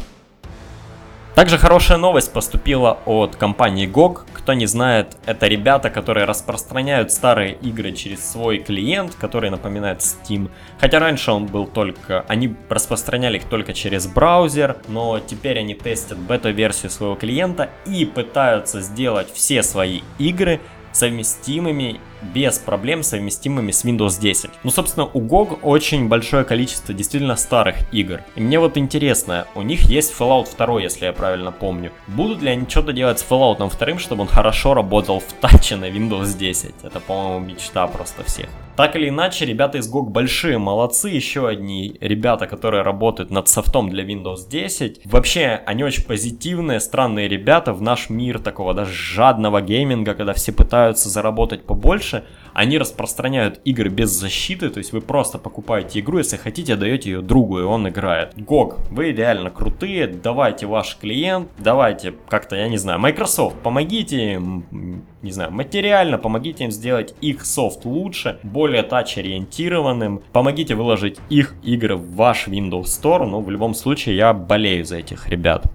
Также 1.39 1.57
хорошая 1.57 1.99
новость 1.99 2.33
поступила 2.33 2.99
от 3.07 3.37
компании 3.37 3.87
GOG. 3.89 4.23
Кто 4.33 4.55
не 4.55 4.67
знает, 4.67 5.17
это 5.25 5.47
ребята, 5.47 5.89
которые 5.89 6.25
распространяют 6.25 7.13
старые 7.13 7.53
игры 7.53 7.93
через 7.93 8.29
свой 8.29 8.59
клиент, 8.59 9.15
который 9.15 9.49
напоминает 9.49 10.01
Steam. 10.01 10.51
Хотя 10.81 10.99
раньше 10.99 11.31
он 11.31 11.47
был 11.47 11.69
только... 11.69 12.25
Они 12.27 12.57
распространяли 12.69 13.37
их 13.37 13.45
только 13.45 13.73
через 13.73 14.09
браузер, 14.09 14.79
но 14.89 15.21
теперь 15.21 15.61
они 15.61 15.75
тестят 15.75 16.19
бета-версию 16.19 16.91
своего 16.91 17.15
клиента 17.15 17.71
и 17.87 18.05
пытаются 18.05 18.81
сделать 18.81 19.33
все 19.33 19.63
свои 19.63 20.01
игры 20.19 20.61
совместимыми 20.91 22.01
без 22.23 22.59
проблем 22.59 23.03
совместимыми 23.03 23.71
с 23.71 23.85
Windows 23.85 24.21
10. 24.21 24.51
Ну, 24.63 24.71
собственно, 24.71 25.07
у 25.07 25.21
GOG 25.21 25.61
очень 25.63 26.09
большое 26.09 26.45
количество 26.45 26.95
действительно 26.95 27.37
старых 27.37 27.77
игр. 27.93 28.21
И 28.35 28.41
мне 28.41 28.59
вот 28.59 28.77
интересно, 28.77 29.47
у 29.55 29.63
них 29.63 29.83
есть 29.83 30.15
Fallout 30.19 30.49
2, 30.57 30.81
если 30.81 31.07
я 31.07 31.13
правильно 31.13 31.53
помню. 31.53 31.93
Будут 32.07 32.43
ли 32.43 32.51
они 32.51 32.67
что-то 32.69 32.93
делать 32.93 33.19
с 33.19 33.27
Fallout 33.29 33.59
2, 33.59 33.99
чтобы 33.99 34.23
он 34.23 34.29
хорошо 34.29 34.75
работал 34.75 35.21
в 35.21 35.33
таче 35.41 35.77
на 35.77 35.89
Windows 35.89 36.37
10? 36.37 36.75
Это, 36.83 37.01
по-моему, 37.01 37.47
мечта 37.47 37.87
просто 37.87 38.25
всех. 38.25 38.49
Так 38.79 38.95
или 38.95 39.09
иначе, 39.09 39.45
ребята 39.45 39.79
из 39.79 39.93
GOG 39.93 40.11
большие 40.11 40.57
молодцы. 40.59 41.09
Еще 41.09 41.49
одни 41.49 41.97
ребята, 42.01 42.47
которые 42.47 42.83
работают 42.83 43.31
над 43.31 43.49
софтом 43.49 43.91
для 43.91 44.05
Windows 44.05 44.49
10. 44.49 45.01
Вообще, 45.05 45.61
они 45.67 45.83
очень 45.83 46.05
позитивные, 46.05 46.79
странные 46.79 47.27
ребята 47.27 47.73
в 47.73 47.83
наш 47.83 48.09
мир 48.09 48.39
такого 48.39 48.75
даже 48.75 48.93
жадного 48.93 49.61
гейминга, 49.61 50.15
когда 50.15 50.33
все 50.33 50.53
пытаются 50.53 51.09
заработать 51.09 51.65
побольше 51.65 52.08
дальше, 52.09 52.25
они 52.55 52.79
распространяют 52.79 53.61
игры 53.65 53.89
без 53.89 54.11
защиты, 54.11 54.69
то 54.71 54.79
есть 54.79 54.93
вы 54.93 55.01
просто 55.01 55.39
покупаете 55.39 56.01
игру, 56.01 56.19
если 56.19 56.37
хотите, 56.37 56.77
даете 56.77 57.11
ее 57.11 57.21
другу, 57.21 57.61
и 57.61 57.63
он 57.63 57.89
играет. 57.89 58.35
GOG, 58.37 58.89
вы 58.91 59.13
реально 59.13 59.51
крутые, 59.51 60.07
давайте 60.09 60.67
ваш 60.67 60.97
клиент, 60.97 61.49
давайте 61.59 62.15
как-то, 62.29 62.57
я 62.57 62.69
не 62.69 62.79
знаю, 62.79 62.99
Microsoft, 62.99 63.57
помогите 63.63 64.35
им, 64.35 65.05
не 65.23 65.31
знаю, 65.31 65.53
материально, 65.53 66.19
помогите 66.19 66.65
им 66.65 66.71
сделать 66.71 67.15
их 67.21 67.45
софт 67.45 67.85
лучше, 67.85 68.39
более 68.43 68.83
тач-ориентированным, 68.83 70.23
помогите 70.33 70.75
выложить 70.75 71.19
их 71.31 71.55
игры 71.63 71.97
в 71.97 72.15
ваш 72.17 72.49
Windows 72.49 72.85
Store, 72.85 73.25
но 73.25 73.41
в 73.41 73.51
любом 73.51 73.75
случае 73.75 74.17
я 74.17 74.33
болею 74.33 74.85
за 74.85 74.97
этих 74.97 75.29
ребят. 75.29 75.67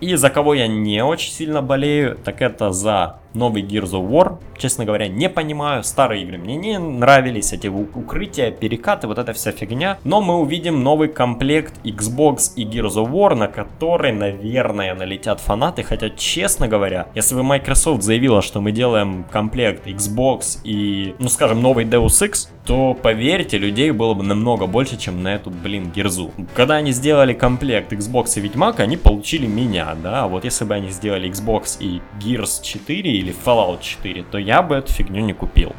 И 0.00 0.16
за 0.16 0.28
кого 0.28 0.54
я 0.54 0.66
не 0.66 1.02
очень 1.02 1.32
сильно 1.32 1.62
болею, 1.62 2.18
так 2.22 2.42
это 2.42 2.70
за 2.70 3.20
новый 3.34 3.62
Gears 3.62 3.92
of 3.92 4.08
War. 4.08 4.38
Честно 4.56 4.84
говоря, 4.84 5.08
не 5.08 5.28
понимаю. 5.28 5.84
Старые 5.84 6.22
игры 6.22 6.38
мне 6.38 6.56
не 6.56 6.78
нравились, 6.78 7.52
эти 7.52 7.68
укрытия, 7.68 8.50
перекаты, 8.50 9.06
вот 9.06 9.18
эта 9.18 9.32
вся 9.32 9.52
фигня. 9.52 9.98
Но 10.04 10.20
мы 10.20 10.36
увидим 10.38 10.82
новый 10.82 11.08
комплект 11.08 11.74
Xbox 11.84 12.52
и 12.56 12.64
Gears 12.64 12.96
of 12.96 13.10
War, 13.10 13.34
на 13.34 13.48
который, 13.48 14.12
наверное, 14.12 14.94
налетят 14.94 15.40
фанаты. 15.40 15.82
Хотя, 15.82 16.10
честно 16.10 16.68
говоря, 16.68 17.08
если 17.14 17.34
бы 17.34 17.42
Microsoft 17.42 18.02
заявила, 18.02 18.42
что 18.42 18.60
мы 18.60 18.72
делаем 18.72 19.24
комплект 19.30 19.86
Xbox 19.86 20.58
и, 20.64 21.14
ну 21.18 21.28
скажем, 21.28 21.60
новый 21.60 21.84
Deus 21.84 22.22
Ex, 22.22 22.48
то, 22.64 22.94
поверьте, 22.94 23.58
людей 23.58 23.90
было 23.90 24.14
бы 24.14 24.22
намного 24.22 24.66
больше, 24.66 24.96
чем 24.96 25.22
на 25.22 25.34
эту, 25.34 25.50
блин, 25.50 25.90
Гирзу. 25.94 26.30
Когда 26.54 26.76
они 26.76 26.92
сделали 26.92 27.34
комплект 27.34 27.92
Xbox 27.92 28.32
и 28.36 28.40
Ведьмак, 28.40 28.80
они 28.80 28.96
получили 28.96 29.46
меня, 29.46 29.94
да, 30.02 30.26
вот 30.26 30.44
если 30.44 30.64
бы 30.64 30.74
они 30.74 30.90
сделали 30.90 31.30
Xbox 31.30 31.76
и 31.80 32.00
Gears 32.18 32.62
4 32.62 33.23
или 33.24 33.34
Fallout 33.34 33.80
4, 33.80 34.24
то 34.30 34.38
я 34.38 34.62
бы 34.62 34.76
эту 34.76 34.92
фигню 34.92 35.22
не 35.22 35.32
купил. 35.32 35.72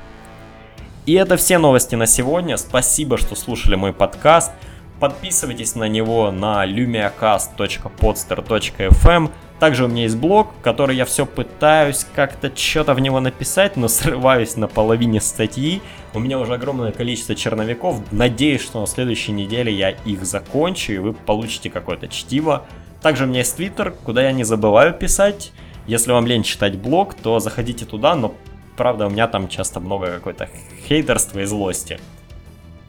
И 1.06 1.14
это 1.14 1.38
все 1.38 1.60
новости 1.60 1.96
на 1.96 2.08
сегодня. 2.08 2.58
Спасибо, 2.58 3.18
что 3.18 3.36
слушали 3.36 3.76
мой 3.76 3.94
подкаст. 3.94 4.52
Подписывайтесь 5.00 5.76
на 5.76 5.88
него 5.88 6.32
на 6.32 6.66
lumiacast.podster.fm. 6.66 9.32
Также 9.60 9.86
у 9.86 9.88
меня 9.88 10.02
есть 10.04 10.18
блог, 10.18 10.50
который 10.64 10.98
я 10.98 11.06
все 11.06 11.28
пытаюсь 11.28 12.06
как-то 12.16 12.52
что-то 12.56 12.96
в 12.96 13.00
него 13.00 13.20
написать, 13.20 13.78
но 13.78 13.88
срываюсь 13.88 14.58
на 14.58 14.68
половине 14.68 15.22
статьи. 15.22 15.84
У 16.14 16.20
меня 16.20 16.40
уже 16.40 16.56
огромное 16.56 16.92
количество 16.92 17.36
черновиков. 17.36 18.02
Надеюсь, 18.12 18.62
что 18.62 18.82
на 18.82 18.88
следующей 18.88 19.34
неделе 19.34 19.72
я 19.72 19.92
их 19.92 20.26
закончу, 20.26 20.94
и 20.94 20.98
вы 20.98 21.14
получите 21.14 21.70
какое-то 21.70 22.08
чтиво. 22.08 22.66
Также 23.02 23.26
у 23.26 23.28
меня 23.28 23.40
есть 23.40 23.56
твиттер, 23.56 23.94
куда 24.04 24.24
я 24.24 24.32
не 24.32 24.44
забываю 24.44 24.94
писать. 24.94 25.52
Если 25.88 26.12
вам 26.12 26.26
лень 26.26 26.44
читать 26.44 26.78
блог, 26.78 27.14
то 27.14 27.40
заходите 27.40 27.86
туда, 27.86 28.16
но 28.16 28.34
правда 28.76 29.08
у 29.08 29.10
меня 29.10 29.28
там 29.28 29.48
часто 29.48 29.80
много 29.80 30.08
какой-то 30.08 30.50
хейтерства 30.88 31.40
и 31.40 31.46
злости. 31.46 32.00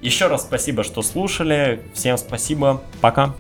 Еще 0.01 0.27
раз 0.27 0.43
спасибо, 0.43 0.83
что 0.83 1.03
слушали. 1.03 1.83
Всем 1.95 2.19
спасибо. 2.19 2.83
Пока. 3.01 3.35